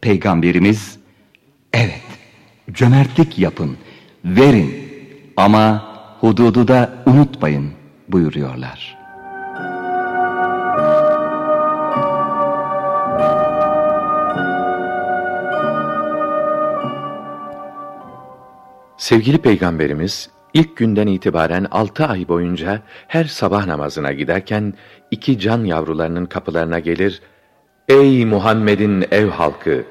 Peygamberimiz, 0.00 0.98
evet, 1.72 2.02
cömertlik 2.72 3.38
yapın, 3.38 3.76
verin 4.24 4.88
ama 5.36 5.88
hududu 6.20 6.68
da 6.68 6.92
unutmayın 7.06 7.72
buyuruyorlar. 8.08 8.98
Sevgili 18.96 19.38
Peygamberimiz 19.38 20.30
ilk 20.58 20.76
günden 20.76 21.06
itibaren 21.06 21.66
altı 21.70 22.06
ay 22.06 22.28
boyunca 22.28 22.82
her 23.08 23.24
sabah 23.24 23.66
namazına 23.66 24.12
giderken 24.12 24.74
iki 25.10 25.38
can 25.38 25.64
yavrularının 25.64 26.26
kapılarına 26.26 26.78
gelir, 26.78 27.22
''Ey 27.88 28.24
Muhammed'in 28.24 29.04
ev 29.10 29.28
halkı, 29.28 29.84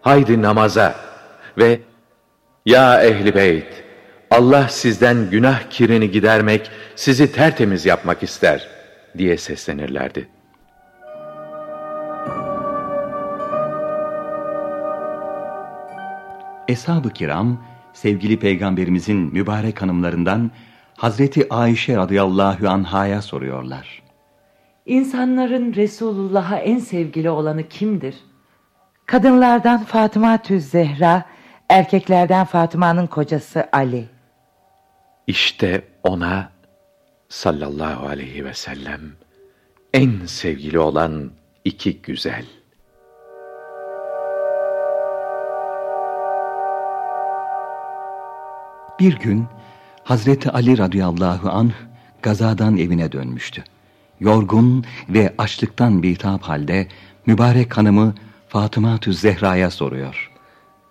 haydi 0.00 0.42
namaza!'' 0.42 0.94
ve 1.58 1.80
''Ya 2.66 3.02
ehli 3.02 3.34
beyt, 3.34 3.84
Allah 4.30 4.68
sizden 4.68 5.30
günah 5.30 5.70
kirini 5.70 6.10
gidermek, 6.10 6.70
sizi 6.96 7.32
tertemiz 7.32 7.86
yapmak 7.86 8.22
ister.'' 8.22 8.68
diye 9.18 9.36
seslenirlerdi. 9.36 10.28
Eshab-ı 16.68 17.10
kiram, 17.10 17.64
sevgili 17.98 18.38
peygamberimizin 18.38 19.16
mübarek 19.16 19.82
hanımlarından 19.82 20.50
Hazreti 20.96 21.54
Ayşe 21.54 21.96
radıyallahu 21.96 22.68
anhaya 22.68 23.22
soruyorlar. 23.22 24.02
İnsanların 24.86 25.74
Resulullah'a 25.74 26.58
en 26.58 26.78
sevgili 26.78 27.30
olanı 27.30 27.68
kimdir? 27.68 28.14
Kadınlardan 29.06 29.84
Fatıma 29.84 30.42
Tüz 30.42 30.64
Zehra, 30.64 31.24
erkeklerden 31.68 32.44
Fatıma'nın 32.44 33.06
kocası 33.06 33.68
Ali. 33.72 34.04
İşte 35.26 35.82
ona 36.02 36.50
sallallahu 37.28 38.06
aleyhi 38.06 38.44
ve 38.44 38.54
sellem 38.54 39.00
en 39.94 40.26
sevgili 40.26 40.78
olan 40.78 41.30
iki 41.64 42.02
güzel. 42.02 42.44
Bir 48.98 49.18
gün 49.18 49.46
Hazreti 50.04 50.50
Ali 50.50 50.78
radıyallahu 50.78 51.50
anh 51.50 51.72
gazadan 52.22 52.76
evine 52.76 53.12
dönmüştü. 53.12 53.64
Yorgun 54.20 54.84
ve 55.08 55.34
açlıktan 55.38 56.02
bitap 56.02 56.42
halde 56.42 56.88
mübarek 57.26 57.76
hanımı 57.76 58.14
Fatıma 58.48 58.98
Tüz 58.98 59.20
Zehra'ya 59.20 59.70
soruyor. 59.70 60.32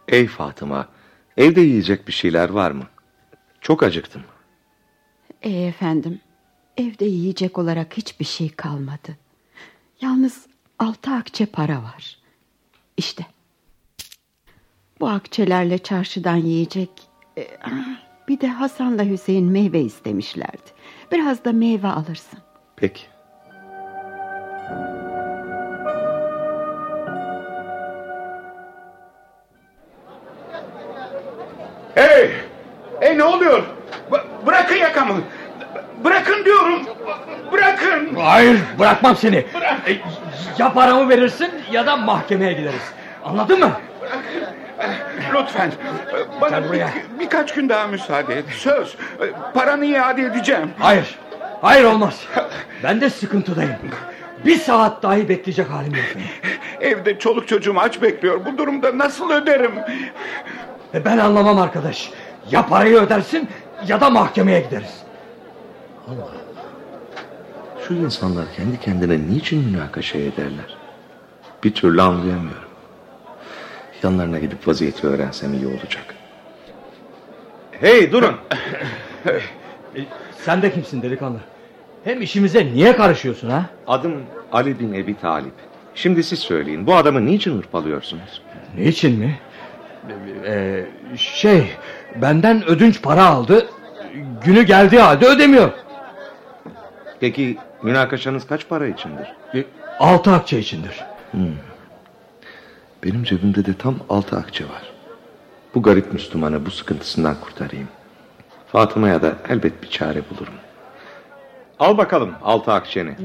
Ey 0.08 0.28
Fatıma, 0.28 0.88
evde 1.38 1.62
yiyecek 1.62 2.08
bir 2.08 2.14
şeyler 2.14 2.50
var 2.50 2.72
mı? 2.72 2.88
Çok 3.62 3.84
acıktım. 3.84 4.24
Ey 5.42 5.68
efendim, 5.68 6.20
evde 6.78 7.06
yiyecek 7.06 7.58
olarak 7.58 7.98
hiçbir 7.98 8.26
şey 8.26 8.50
kalmadı. 8.50 9.18
Yalnız 10.02 10.46
altı 10.80 11.12
akçe 11.12 11.46
para 11.46 11.84
var. 11.84 12.18
İşte. 12.98 13.26
Bu 15.00 15.10
akçelerle 15.10 15.78
çarşıdan 15.78 16.36
yiyecek... 16.36 17.07
E, 17.38 17.48
bir 18.28 18.42
de 18.42 18.48
Hasan'la 18.48 19.04
Hüseyin 19.06 19.46
meyve 19.52 19.82
istemişlerdi. 19.82 20.72
Biraz 21.12 21.46
da 21.46 21.52
meyve 21.54 21.88
alırsın. 21.88 22.40
Peki. 22.76 23.02
Hey! 31.96 32.32
Hey 33.00 33.18
ne 33.18 33.24
oluyor? 33.24 33.64
B- 34.12 34.46
bırakın 34.48 34.76
yakamı. 34.76 35.14
B- 35.18 36.04
bırakın 36.06 36.46
diyorum. 36.46 36.86
B- 36.86 37.52
bırakın. 37.52 38.16
Hayır 38.16 38.60
bırakmam 38.80 39.16
seni. 39.16 39.36
E, 39.36 39.46
Ya 40.58 40.74
paramı 40.74 41.10
verirsin 41.10 41.52
ya 41.72 41.86
da 41.86 41.96
mahkemeye 41.98 42.54
gideriz. 42.54 42.94
Anladın 43.26 43.60
mı? 43.60 43.72
Lütfen. 45.34 45.72
Bana 46.42 46.74
bir, 46.74 46.82
birkaç 47.20 47.54
gün 47.54 47.70
daha 47.70 47.88
müsaade 47.88 48.36
et. 48.36 48.46
Söz. 48.58 48.96
Paranı 49.54 49.86
iade 49.86 50.22
edeceğim. 50.22 50.72
Hayır. 50.80 51.16
Hayır 51.62 51.84
olmaz. 51.84 52.26
Ben 52.84 53.02
de 53.02 53.10
sıkıntıdayım. 53.10 53.76
Bir 54.46 54.56
saat 54.58 55.04
dahi 55.04 55.30
bekleyecek 55.30 55.70
halim 55.70 55.96
yok. 55.96 56.06
Evde 56.82 57.20
çoluk 57.20 57.48
çocuğum 57.48 57.76
aç 57.80 58.02
bekliyor. 58.02 58.46
Bu 58.46 58.58
durumda 58.58 58.98
nasıl 58.98 59.32
öderim? 59.32 59.72
E, 60.94 61.06
Ben 61.06 61.18
anlamam 61.18 61.60
arkadaş. 61.60 62.12
Ya 62.52 62.66
parayı 62.66 62.96
ödersin 62.98 63.50
ya 63.88 64.02
da 64.02 64.10
mahkemeye 64.10 64.60
gideriz. 64.60 65.04
Şu 67.88 67.94
insanlar 67.94 68.46
kendi 68.58 68.80
kendine 68.80 69.20
niçin 69.36 69.72
münakaşa 69.72 70.18
ederler? 70.18 70.78
Bir 71.64 71.74
türlü 71.74 72.02
anlayamıyorum. 72.02 72.67
Yanlarına 74.04 74.40
gidip 74.40 74.68
vaziyeti 74.68 75.08
öğrensem 75.08 75.54
iyi 75.54 75.68
olacak. 75.68 76.16
Hey 77.72 78.12
durun! 78.12 78.36
E, 79.96 80.02
Sen 80.38 80.62
de 80.62 80.74
kimsin 80.74 81.02
delikanlı? 81.02 81.38
Hem 82.04 82.22
işimize 82.22 82.66
niye 82.66 82.96
karışıyorsun 82.96 83.50
ha? 83.50 83.66
Adım 83.88 84.14
Ali 84.52 84.80
bin 84.80 84.94
Ebi 84.94 85.20
Talip. 85.20 85.54
Şimdi 85.96 86.24
siz 86.24 86.40
söyleyin 86.40 86.88
bu 86.88 86.96
adamı 86.96 87.26
niçin 87.26 87.58
hırpalıyorsunuz? 87.58 88.42
Niçin 88.78 89.20
mi? 89.20 89.40
Ee, 90.46 90.86
şey, 91.16 91.72
benden 92.22 92.66
ödünç 92.66 93.02
para 93.02 93.26
aldı. 93.26 93.68
Günü 94.46 94.64
geldiği 94.64 95.00
halde 95.00 95.26
ödemiyor. 95.26 95.72
Peki 97.20 97.58
münakaşanız 97.84 98.48
kaç 98.48 98.68
para 98.70 98.88
içindir? 98.88 99.28
E, 99.56 99.64
altı 100.00 100.32
akçe 100.32 100.60
içindir. 100.60 101.04
Hmm. 101.32 101.42
Benim 103.04 103.24
cebimde 103.24 103.66
de 103.66 103.74
tam 103.74 103.96
altı 104.10 104.38
akçe 104.38 104.64
var. 104.64 104.92
Bu 105.76 105.82
garip 105.82 106.14
Müslümanı 106.14 106.66
bu 106.66 106.72
sıkıntısından 106.72 107.36
kurtarayım. 107.42 107.88
Fatıma'ya 108.72 109.22
da 109.22 109.38
elbet 109.50 109.84
bir 109.84 109.90
çare 109.90 110.22
bulurum. 110.30 110.54
Al 111.80 111.98
bakalım 111.98 112.36
altı 112.44 112.72
akçeni. 112.72 113.16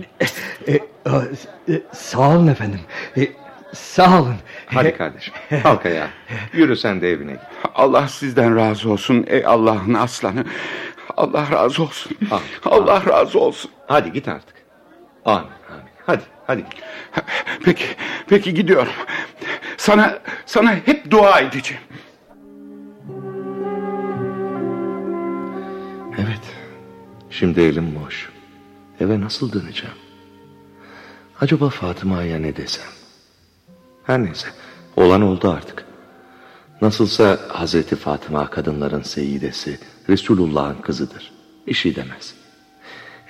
E, 0.69 0.75
e, 0.75 1.83
sağ 1.93 2.31
olun 2.37 2.47
efendim. 2.47 2.81
E, 3.17 3.29
sağ 3.73 4.23
olun. 4.23 4.35
Hadi 4.67 4.97
kardeşim 4.97 5.35
kalk 5.63 5.87
ayağa. 5.87 6.09
Yürü 6.53 6.77
sen 6.77 7.01
de 7.01 7.11
evine 7.11 7.33
git. 7.33 7.41
Allah 7.75 8.09
sizden 8.09 8.57
razı 8.57 8.91
olsun 8.91 9.25
ey 9.29 9.47
Allah'ın 9.47 9.95
aslanı. 9.95 10.45
Allah 11.17 11.51
razı 11.51 11.83
olsun. 11.83 12.17
Ah, 12.31 12.41
Allah 12.65 13.03
razı 13.07 13.41
olsun. 13.41 13.71
Hadi 13.87 14.13
git 14.13 14.29
artık. 14.29 14.55
Amin 15.25 15.51
amin. 15.71 15.85
Hadi. 16.07 16.23
Hadi. 16.47 16.65
Peki, 17.65 17.85
peki 18.29 18.55
gidiyorum. 18.55 18.93
Sana, 19.77 20.19
sana 20.47 20.75
hep 20.75 21.11
dua 21.11 21.41
edeceğim. 21.41 21.83
Evet. 26.19 26.41
Şimdi 27.31 27.61
elim 27.61 27.95
boş. 28.05 28.29
Eve 29.01 29.21
nasıl 29.21 29.53
döneceğim? 29.53 29.97
Acaba 31.41 31.69
Fatıma'ya 31.69 32.39
ne 32.39 32.57
desem? 32.57 32.87
Her 34.05 34.23
neyse. 34.25 34.49
Olan 34.97 35.23
oldu 35.23 35.51
artık. 35.51 35.85
Nasılsa 36.81 37.39
Hazreti 37.49 37.97
Fatıma 37.97 38.51
kadınların 38.51 39.03
seyidesi, 39.03 39.79
Resulullah'ın 40.09 40.83
kızıdır. 40.83 41.33
Bir 41.67 41.75
şey 41.75 41.97
demez. 41.97 42.35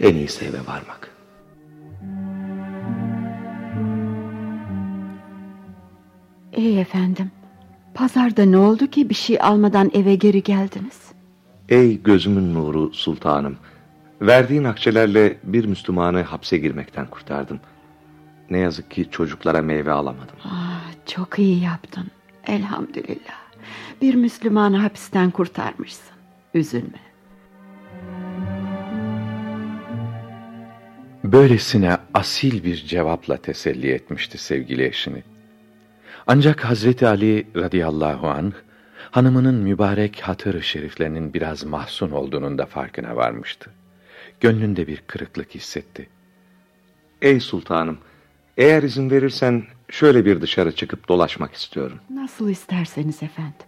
En 0.00 0.14
iyisi 0.14 0.44
eve 0.44 0.66
varmak. 0.66 1.11
Ey 6.52 6.80
efendim, 6.80 7.30
pazarda 7.94 8.44
ne 8.44 8.56
oldu 8.56 8.86
ki 8.86 9.08
bir 9.08 9.14
şey 9.14 9.38
almadan 9.40 9.90
eve 9.94 10.14
geri 10.14 10.42
geldiniz? 10.42 11.00
Ey 11.68 12.02
gözümün 12.02 12.54
nuru 12.54 12.92
sultanım. 12.92 13.56
Verdiğin 14.20 14.64
akçelerle 14.64 15.38
bir 15.44 15.64
Müslümanı 15.64 16.22
hapse 16.22 16.58
girmekten 16.58 17.06
kurtardım. 17.06 17.60
Ne 18.50 18.58
yazık 18.58 18.90
ki 18.90 19.08
çocuklara 19.10 19.62
meyve 19.62 19.92
alamadım. 19.92 20.36
Ah, 20.44 20.82
çok 21.06 21.38
iyi 21.38 21.60
yaptın. 21.62 22.06
Elhamdülillah. 22.46 23.42
Bir 24.02 24.14
Müslümanı 24.14 24.76
hapisten 24.76 25.30
kurtarmışsın. 25.30 26.16
Üzülme. 26.54 27.00
Böylesine 31.24 31.96
asil 32.14 32.64
bir 32.64 32.76
cevapla 32.76 33.36
teselli 33.36 33.90
etmişti 33.90 34.38
sevgili 34.38 34.84
eşini. 34.84 35.22
Ancak 36.26 36.64
Hazreti 36.64 37.06
Ali 37.06 37.46
radıyallahu 37.56 38.28
anh, 38.28 38.52
hanımının 39.10 39.54
mübarek 39.54 40.20
hatır 40.20 40.62
şeriflerinin 40.62 41.34
biraz 41.34 41.64
mahzun 41.64 42.10
olduğunun 42.10 42.58
da 42.58 42.66
farkına 42.66 43.16
varmıştı. 43.16 43.70
Gönlünde 44.40 44.86
bir 44.86 45.02
kırıklık 45.06 45.54
hissetti. 45.54 46.08
Ey 47.22 47.40
sultanım, 47.40 47.98
eğer 48.56 48.82
izin 48.82 49.10
verirsen 49.10 49.64
şöyle 49.88 50.24
bir 50.24 50.40
dışarı 50.40 50.72
çıkıp 50.72 51.08
dolaşmak 51.08 51.54
istiyorum. 51.54 51.98
Nasıl 52.10 52.48
isterseniz 52.50 53.22
efendim. 53.22 53.66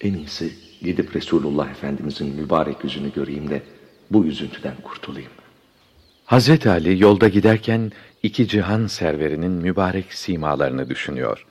En 0.00 0.14
iyisi 0.14 0.63
gidip 0.84 1.16
Resulullah 1.16 1.70
Efendimizin 1.70 2.34
mübarek 2.36 2.84
yüzünü 2.84 3.12
göreyim 3.12 3.50
de 3.50 3.62
bu 4.10 4.24
üzüntüden 4.24 4.74
kurtulayım. 4.82 5.30
Hazreti 6.24 6.70
Ali 6.70 7.02
yolda 7.02 7.28
giderken 7.28 7.92
iki 8.22 8.48
cihan 8.48 8.86
serverinin 8.86 9.52
mübarek 9.52 10.14
simalarını 10.14 10.90
düşünüyor. 10.90 11.46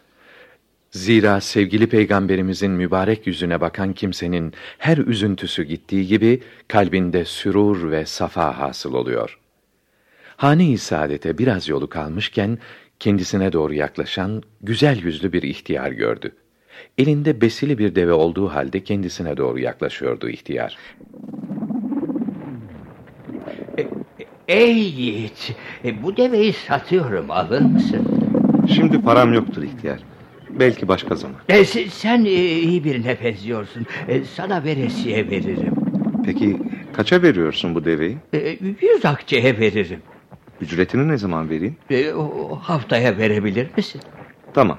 Zira 0.91 1.41
sevgili 1.41 1.88
peygamberimizin 1.88 2.71
mübarek 2.71 3.27
yüzüne 3.27 3.61
bakan 3.61 3.93
kimsenin 3.93 4.53
her 4.77 4.97
üzüntüsü 4.97 5.63
gittiği 5.63 6.07
gibi 6.07 6.43
kalbinde 6.67 7.25
sürur 7.25 7.91
ve 7.91 8.05
safa 8.05 8.57
hasıl 8.59 8.93
oluyor. 8.93 9.39
Hane-i 10.38 10.77
saadete 10.77 11.38
biraz 11.38 11.69
yolu 11.69 11.89
kalmışken 11.89 12.57
kendisine 12.99 13.53
doğru 13.53 13.73
yaklaşan 13.73 14.43
güzel 14.61 15.03
yüzlü 15.03 15.34
bir 15.34 15.43
ihtiyar 15.43 15.91
gördü. 15.91 16.31
Elinde 16.97 17.41
besili 17.41 17.78
bir 17.78 17.95
deve 17.95 18.13
olduğu 18.13 18.47
halde 18.47 18.84
kendisine 18.84 19.38
doğru 19.38 19.59
yaklaşıyordu 19.59 20.30
ihtiyar. 20.30 20.78
Ey 24.47 24.78
yiğit, 24.80 25.55
e, 25.86 26.03
bu 26.03 26.17
deveyi 26.17 26.53
satıyorum 26.53 27.32
alır 27.32 27.61
mısın? 27.61 28.07
Şimdi 28.76 29.01
param 29.01 29.34
yoktur 29.34 29.63
ihtiyar. 29.63 29.99
Belki 30.59 30.88
başka 30.88 31.15
zaman. 31.15 31.36
E, 31.49 31.65
sen, 31.65 31.88
sen 31.88 32.26
e, 32.26 32.30
iyi 32.59 32.84
birine 32.84 33.17
benziyorsun. 33.24 33.86
E, 34.07 34.24
sana 34.24 34.63
veresiye 34.63 35.30
veririm. 35.30 35.74
Peki 36.26 36.59
kaça 36.93 37.21
veriyorsun 37.21 37.76
bu 37.76 37.86
deveyi? 37.86 38.17
E, 38.34 38.57
yüz 38.82 39.05
akçeye 39.05 39.59
veririm. 39.59 39.99
Ücretini 40.61 41.07
ne 41.07 41.17
zaman 41.17 41.49
vereyim? 41.49 41.76
E, 41.89 42.13
o, 42.13 42.55
haftaya 42.55 43.17
verebilir 43.17 43.67
misin? 43.78 44.01
Tamam, 44.53 44.78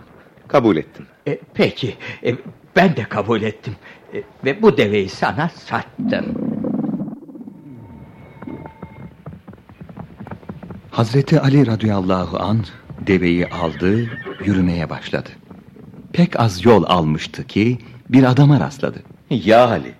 kabul 0.48 0.76
ettim. 0.76 1.06
E, 1.28 1.38
peki, 1.54 1.94
e, 2.24 2.34
ben 2.76 2.96
de 2.96 3.04
kabul 3.04 3.42
ettim. 3.42 3.76
E, 4.14 4.22
ve 4.44 4.62
bu 4.62 4.76
deveyi 4.76 5.08
sana 5.08 5.48
sattım. 5.48 6.54
Hazreti 10.90 11.40
Ali 11.40 11.66
radıyallahu 11.66 12.38
an 12.38 12.64
deveyi 13.06 13.46
aldı, 13.46 13.98
yürümeye 14.44 14.90
başladı. 14.90 15.30
Pek 16.12 16.40
az 16.40 16.64
yol 16.64 16.84
almıştı 16.86 17.46
ki 17.46 17.78
bir 18.08 18.24
adama 18.24 18.60
rastladı. 18.60 18.98
Ya 19.30 19.68
Ali, 19.68 19.92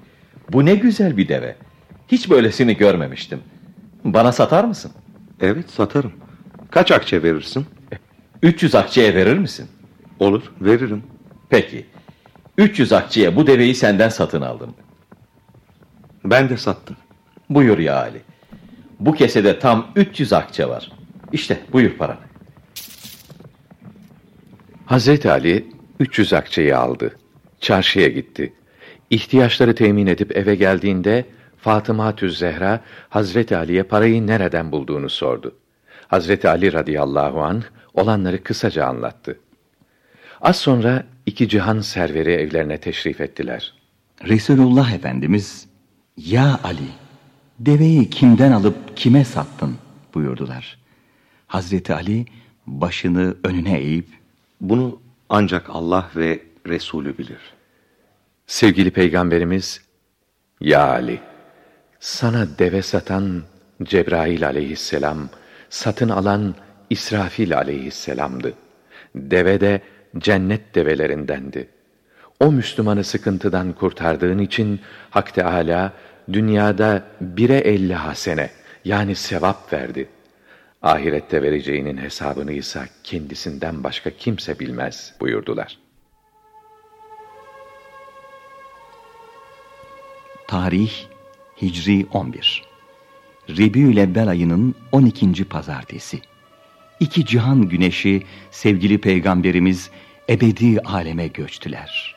bu 0.52 0.64
ne 0.64 0.74
güzel 0.74 1.16
bir 1.16 1.28
deve. 1.28 1.56
Hiç 2.08 2.30
böylesini 2.30 2.76
görmemiştim. 2.76 3.40
Bana 4.04 4.32
satar 4.32 4.64
mısın? 4.64 4.92
Evet, 5.40 5.70
satarım. 5.70 6.12
Kaç 6.70 6.90
akçe 6.90 7.22
verirsin? 7.22 7.66
300 8.42 8.74
akçeye 8.74 9.14
verir 9.14 9.38
misin? 9.38 9.68
Olur, 10.24 10.42
veririm. 10.60 11.02
Peki. 11.48 11.86
300 12.58 12.92
akçeye 12.92 13.36
bu 13.36 13.46
deveyi 13.46 13.74
senden 13.74 14.08
satın 14.08 14.40
aldım. 14.40 14.74
Ben 16.24 16.48
de 16.48 16.56
sattım. 16.56 16.96
Buyur 17.50 17.78
ya 17.78 17.96
Ali. 17.96 18.20
Bu 19.00 19.12
kesede 19.12 19.58
tam 19.58 19.86
300 19.96 20.32
akçe 20.32 20.68
var. 20.68 20.92
İşte 21.32 21.60
buyur 21.72 21.90
paranı. 21.90 22.18
Hazreti 24.86 25.30
Ali 25.30 25.66
300 26.00 26.32
akçeyi 26.32 26.76
aldı. 26.76 27.16
Çarşıya 27.60 28.08
gitti. 28.08 28.52
İhtiyaçları 29.10 29.74
temin 29.74 30.06
edip 30.06 30.36
eve 30.36 30.54
geldiğinde 30.54 31.24
Fatıma 31.58 32.16
Tüz 32.16 32.38
Zehra 32.38 32.80
Hazreti 33.08 33.56
Ali'ye 33.56 33.82
parayı 33.82 34.26
nereden 34.26 34.72
bulduğunu 34.72 35.10
sordu. 35.10 35.54
Hazreti 36.08 36.48
Ali 36.48 36.72
radıyallahu 36.72 37.42
anh 37.42 37.62
olanları 37.94 38.42
kısaca 38.42 38.86
anlattı. 38.86 39.38
Az 40.44 40.56
sonra 40.56 41.04
iki 41.26 41.48
cihan 41.48 41.80
serveri 41.80 42.32
evlerine 42.32 42.78
teşrif 42.78 43.20
ettiler. 43.20 43.74
Resulullah 44.28 44.92
Efendimiz, 44.92 45.66
Ya 46.16 46.60
Ali, 46.64 46.88
deveyi 47.58 48.10
kimden 48.10 48.52
alıp 48.52 48.96
kime 48.96 49.24
sattın 49.24 49.76
buyurdular. 50.14 50.78
Hazreti 51.46 51.94
Ali 51.94 52.26
başını 52.66 53.36
önüne 53.44 53.78
eğip, 53.78 54.06
Bunu 54.60 55.00
ancak 55.28 55.70
Allah 55.70 56.10
ve 56.16 56.42
Resulü 56.66 57.18
bilir. 57.18 57.40
Sevgili 58.46 58.90
Peygamberimiz, 58.90 59.80
Ya 60.60 60.88
Ali, 60.88 61.20
sana 62.00 62.58
deve 62.58 62.82
satan 62.82 63.42
Cebrail 63.82 64.46
aleyhisselam, 64.46 65.28
satın 65.70 66.08
alan 66.08 66.54
İsrafil 66.90 67.56
aleyhisselamdı. 67.56 68.54
Deve 69.14 69.60
de 69.60 69.80
cennet 70.18 70.74
develerindendi. 70.74 71.68
O 72.40 72.52
Müslümanı 72.52 73.04
sıkıntıdan 73.04 73.72
kurtardığın 73.72 74.38
için 74.38 74.80
Hak 75.10 75.34
Teâlâ 75.34 75.92
dünyada 76.32 77.02
bire 77.20 77.56
elli 77.56 77.94
hasene 77.94 78.50
yani 78.84 79.14
sevap 79.14 79.72
verdi. 79.72 80.08
Ahirette 80.82 81.42
vereceğinin 81.42 81.96
hesabını 81.96 82.52
ise 82.52 82.80
kendisinden 83.04 83.84
başka 83.84 84.10
kimse 84.10 84.58
bilmez 84.58 85.14
buyurdular. 85.20 85.78
Tarih 90.48 90.92
Hicri 91.62 92.06
11 92.12 92.62
Rebiül 93.48 94.28
ayının 94.30 94.74
12. 94.92 95.44
pazartesi 95.44 96.20
İki 97.00 97.26
cihan 97.26 97.62
güneşi 97.62 98.22
sevgili 98.50 98.98
peygamberimiz 98.98 99.90
ebedi 100.28 100.80
aleme 100.80 101.26
göçtüler. 101.26 102.14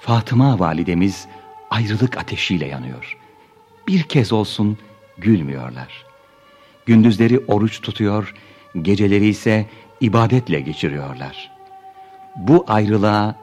Fatıma 0.00 0.58
validemiz 0.58 1.26
ayrılık 1.70 2.18
ateşiyle 2.18 2.66
yanıyor. 2.66 3.18
Bir 3.88 4.02
kez 4.02 4.32
olsun 4.32 4.78
gülmüyorlar. 5.18 6.04
Gündüzleri 6.86 7.38
oruç 7.38 7.80
tutuyor, 7.80 8.34
geceleri 8.82 9.26
ise 9.26 9.66
ibadetle 10.00 10.60
geçiriyorlar. 10.60 11.50
Bu 12.36 12.64
ayrılığa 12.68 13.34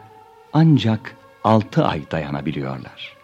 ancak 0.53 1.15
altı 1.43 1.85
ay 1.85 2.11
dayanabiliyorlar. 2.11 3.17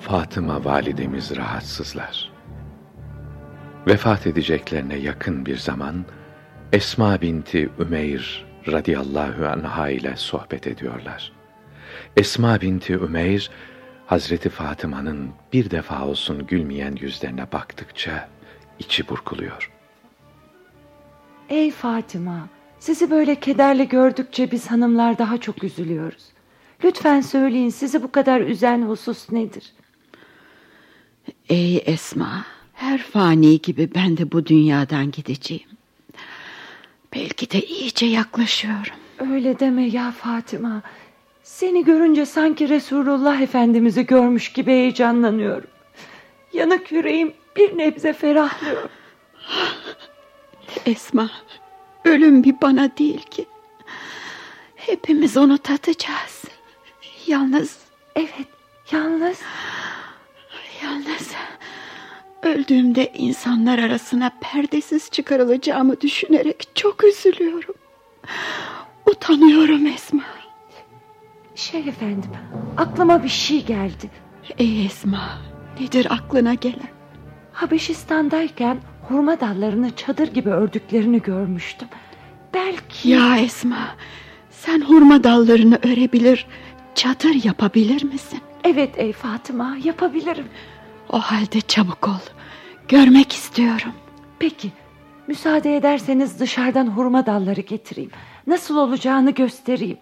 Fatıma 0.00 0.64
validemiz 0.64 1.36
rahatsızlar. 1.36 2.35
Vefat 3.86 4.26
edeceklerine 4.26 4.96
yakın 4.96 5.46
bir 5.46 5.56
zaman 5.56 6.04
Esma 6.72 7.20
binti 7.20 7.70
Ümeyr 7.78 8.46
radıyallahu 8.68 9.46
anha 9.46 9.88
ile 9.88 10.16
sohbet 10.16 10.66
ediyorlar. 10.66 11.32
Esma 12.16 12.60
binti 12.60 12.92
Ümeyr, 12.92 13.50
Hazreti 14.06 14.48
Fatıma'nın 14.48 15.30
bir 15.52 15.70
defa 15.70 16.06
olsun 16.06 16.46
gülmeyen 16.46 16.96
yüzlerine 17.00 17.52
baktıkça 17.52 18.28
içi 18.78 19.08
burkuluyor. 19.08 19.72
Ey 21.48 21.70
Fatıma, 21.70 22.48
sizi 22.78 23.10
böyle 23.10 23.34
kederli 23.40 23.88
gördükçe 23.88 24.50
biz 24.50 24.70
hanımlar 24.70 25.18
daha 25.18 25.38
çok 25.40 25.64
üzülüyoruz. 25.64 26.24
Lütfen 26.84 27.20
söyleyin 27.20 27.70
sizi 27.70 28.02
bu 28.02 28.12
kadar 28.12 28.40
üzen 28.40 28.82
husus 28.82 29.32
nedir? 29.32 29.72
Ey 31.48 31.82
Esma, 31.86 32.44
her 32.76 32.98
fani 32.98 33.60
gibi 33.60 33.90
ben 33.94 34.16
de 34.16 34.32
bu 34.32 34.46
dünyadan 34.46 35.10
gideceğim. 35.10 35.68
Belki 37.14 37.50
de 37.50 37.60
iyice 37.60 38.06
yaklaşıyorum. 38.06 38.94
Öyle 39.18 39.58
deme 39.58 39.88
ya 39.88 40.10
Fatıma. 40.10 40.82
Seni 41.42 41.84
görünce 41.84 42.26
sanki 42.26 42.68
Resulullah 42.68 43.40
Efendimiz'i 43.40 44.06
görmüş 44.06 44.52
gibi 44.52 44.70
heyecanlanıyorum. 44.70 45.70
Yanık 46.52 46.92
yüreğim 46.92 47.34
bir 47.56 47.78
nebze 47.78 48.12
ferahlıyor. 48.12 48.88
Esma, 50.86 51.30
ölüm 52.04 52.44
bir 52.44 52.60
bana 52.62 52.96
değil 52.96 53.22
ki. 53.22 53.46
Hepimiz 54.76 55.36
onu 55.36 55.58
tatacağız. 55.58 56.44
Yalnız... 57.26 57.78
Evet, 58.16 58.48
yalnız... 58.92 59.40
Yalnız... 60.82 61.32
Öldüğümde 62.46 63.12
insanlar 63.14 63.78
arasına 63.78 64.30
perdesiz 64.40 65.10
çıkarılacağımı 65.10 66.00
düşünerek 66.00 66.68
çok 66.74 67.04
üzülüyorum. 67.04 67.74
Utanıyorum 69.06 69.86
Esma. 69.86 70.22
Şey 71.54 71.80
efendim, 71.80 72.30
aklıma 72.76 73.22
bir 73.22 73.28
şey 73.28 73.64
geldi. 73.64 74.10
Ey 74.58 74.86
Esma, 74.86 75.38
nedir 75.80 76.06
aklına 76.10 76.54
gelen? 76.54 76.88
Habeşistan'dayken 77.52 78.78
hurma 79.08 79.40
dallarını 79.40 79.96
çadır 79.96 80.28
gibi 80.28 80.50
ördüklerini 80.50 81.22
görmüştüm. 81.22 81.88
Belki... 82.54 83.08
Ya 83.08 83.38
Esma, 83.38 83.96
sen 84.50 84.80
hurma 84.80 85.24
dallarını 85.24 85.78
örebilir, 85.82 86.46
çadır 86.94 87.44
yapabilir 87.44 88.04
misin? 88.04 88.40
Evet 88.64 88.90
ey 88.96 89.12
Fatıma, 89.12 89.76
yapabilirim. 89.84 90.46
O 91.10 91.18
halde 91.18 91.60
çabuk 91.60 92.08
ol. 92.08 92.20
Görmek 92.88 93.32
istiyorum. 93.32 93.92
Peki, 94.38 94.72
müsaade 95.26 95.76
ederseniz 95.76 96.40
dışarıdan 96.40 96.86
hurma 96.86 97.26
dalları 97.26 97.60
getireyim. 97.60 98.10
Nasıl 98.46 98.76
olacağını 98.76 99.30
göstereyim. 99.30 99.98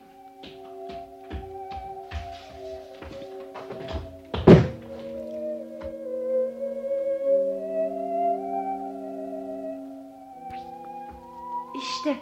İşte 11.82 12.16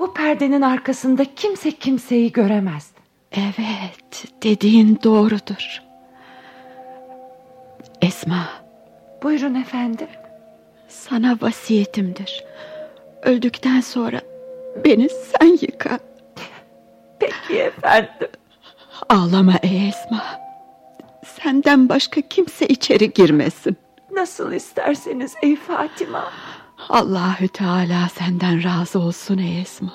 bu 0.00 0.14
perdenin 0.14 0.62
arkasında 0.62 1.24
kimse 1.36 1.70
kimseyi 1.70 2.32
göremez. 2.32 2.90
Evet, 3.32 4.24
dediğin 4.42 4.98
doğrudur. 5.04 5.87
Esma. 8.02 8.48
Buyurun 9.22 9.54
efendim. 9.54 10.08
Sana 10.88 11.38
vasiyetimdir. 11.42 12.44
Öldükten 13.22 13.80
sonra 13.80 14.20
beni 14.84 15.08
sen 15.08 15.58
yıka. 15.62 15.98
Peki 17.20 17.58
efendim. 17.58 18.28
Ağlama 19.08 19.54
ey 19.62 19.88
Esma. 19.88 20.24
Senden 21.42 21.88
başka 21.88 22.20
kimse 22.20 22.66
içeri 22.66 23.12
girmesin. 23.12 23.76
Nasıl 24.12 24.52
isterseniz 24.52 25.34
ey 25.42 25.56
Fatima. 25.56 26.24
Allahü 26.88 27.48
Teala 27.48 28.08
senden 28.14 28.64
razı 28.64 28.98
olsun 28.98 29.38
ey 29.38 29.60
Esma. 29.60 29.94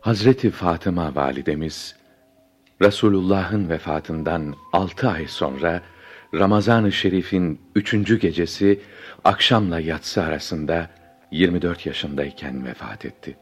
Hazreti 0.00 0.50
Fatıma 0.50 1.14
validemiz 1.14 1.94
Resulullah'ın 2.82 3.68
vefatından 3.68 4.54
altı 4.72 5.08
ay 5.08 5.26
sonra 5.28 5.82
Ramazan-ı 6.34 6.92
Şerif'in 6.92 7.60
üçüncü 7.74 8.18
gecesi 8.20 8.80
akşamla 9.24 9.80
yatsı 9.80 10.22
arasında 10.22 10.90
24 11.30 11.86
yaşındayken 11.86 12.66
vefat 12.66 13.04
etti. 13.04 13.36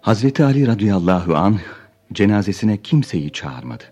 Hazreti 0.00 0.44
Ali 0.44 0.66
radıyallahu 0.66 1.36
anh 1.36 1.60
cenazesine 2.12 2.76
kimseyi 2.76 3.30
çağırmadı. 3.30 3.84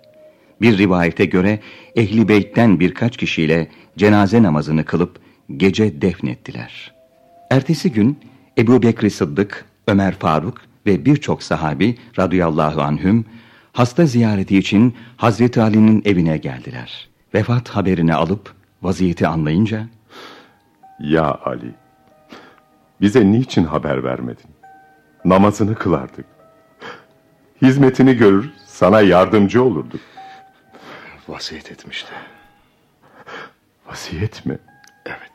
Bir 0.61 0.79
rivayete 0.79 1.25
göre 1.25 1.61
ehli 1.97 2.29
beytten 2.29 2.81
birkaç 2.81 3.17
kişiyle 3.17 3.69
cenaze 3.97 4.43
namazını 4.43 4.85
kılıp 4.85 5.21
gece 5.57 6.03
defnettiler. 6.03 6.95
Ertesi 7.51 7.93
gün 7.93 8.19
Ebu 8.59 8.83
Bekri 8.83 9.11
Sıddık, 9.11 9.65
Ömer 9.87 10.15
Faruk 10.15 10.66
ve 10.87 11.05
birçok 11.05 11.43
sahabi 11.43 11.99
radıyallahu 12.19 12.83
anhüm 12.83 13.25
hasta 13.73 14.07
ziyareti 14.07 14.59
için 14.59 14.97
Hazreti 15.17 15.63
Ali'nin 15.63 16.03
evine 16.05 16.37
geldiler. 16.39 17.09
Vefat 17.35 17.69
haberini 17.69 18.15
alıp 18.15 18.55
vaziyeti 18.83 19.27
anlayınca 19.27 19.87
Ya 21.01 21.39
Ali, 21.45 21.75
bize 23.01 23.33
niçin 23.33 23.65
haber 23.65 24.05
vermedin? 24.05 24.51
Namazını 25.25 25.75
kılardık. 25.75 26.27
Hizmetini 27.63 28.15
görür, 28.15 28.51
sana 28.67 29.01
yardımcı 29.01 29.63
olurduk. 29.63 30.01
Vasiyet 31.29 31.73
etmişti. 31.73 32.13
Vasiyet 33.87 34.47
mi? 34.47 34.59
Evet. 35.07 35.33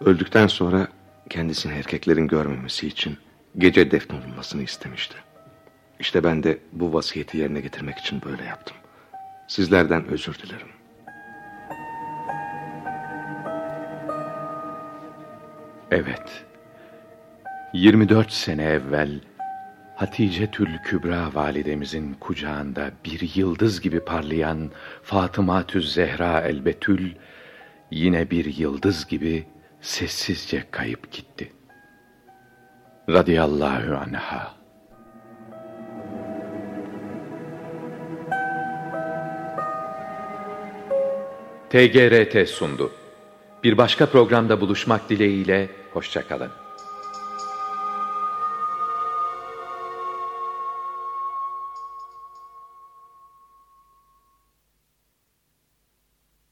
Öldükten 0.00 0.46
sonra 0.46 0.88
kendisini 1.30 1.72
erkeklerin 1.72 2.28
görmemesi 2.28 2.86
için 2.86 3.18
gece 3.58 3.90
defnolunmasını 3.90 4.62
istemişti. 4.62 5.16
İşte 6.00 6.24
ben 6.24 6.42
de 6.42 6.58
bu 6.72 6.92
vasiyeti 6.92 7.38
yerine 7.38 7.60
getirmek 7.60 7.98
için 7.98 8.22
böyle 8.22 8.44
yaptım. 8.44 8.76
Sizlerden 9.48 10.06
özür 10.06 10.38
dilerim. 10.38 10.68
Evet. 15.90 16.44
24 17.72 18.32
sene 18.32 18.64
evvel 18.64 19.20
Hatice 19.96 20.50
Tül 20.50 20.78
Kübra 20.78 21.34
validemizin 21.34 22.14
kucağında 22.14 22.90
bir 23.04 23.36
yıldız 23.36 23.80
gibi 23.80 24.00
parlayan 24.00 24.70
Fatıma 25.02 25.66
Tüz 25.66 25.94
Zehra 25.94 26.40
Elbetül 26.40 27.12
yine 27.90 28.30
bir 28.30 28.58
yıldız 28.58 29.06
gibi 29.06 29.46
sessizce 29.80 30.64
kayıp 30.70 31.12
gitti. 31.12 31.52
Radiyallahu 33.08 33.96
anha. 33.96 34.54
TGRT 41.70 42.48
sundu. 42.48 42.92
Bir 43.64 43.78
başka 43.78 44.06
programda 44.06 44.60
buluşmak 44.60 45.10
dileğiyle, 45.10 45.68
hoşçakalın. 45.92 46.50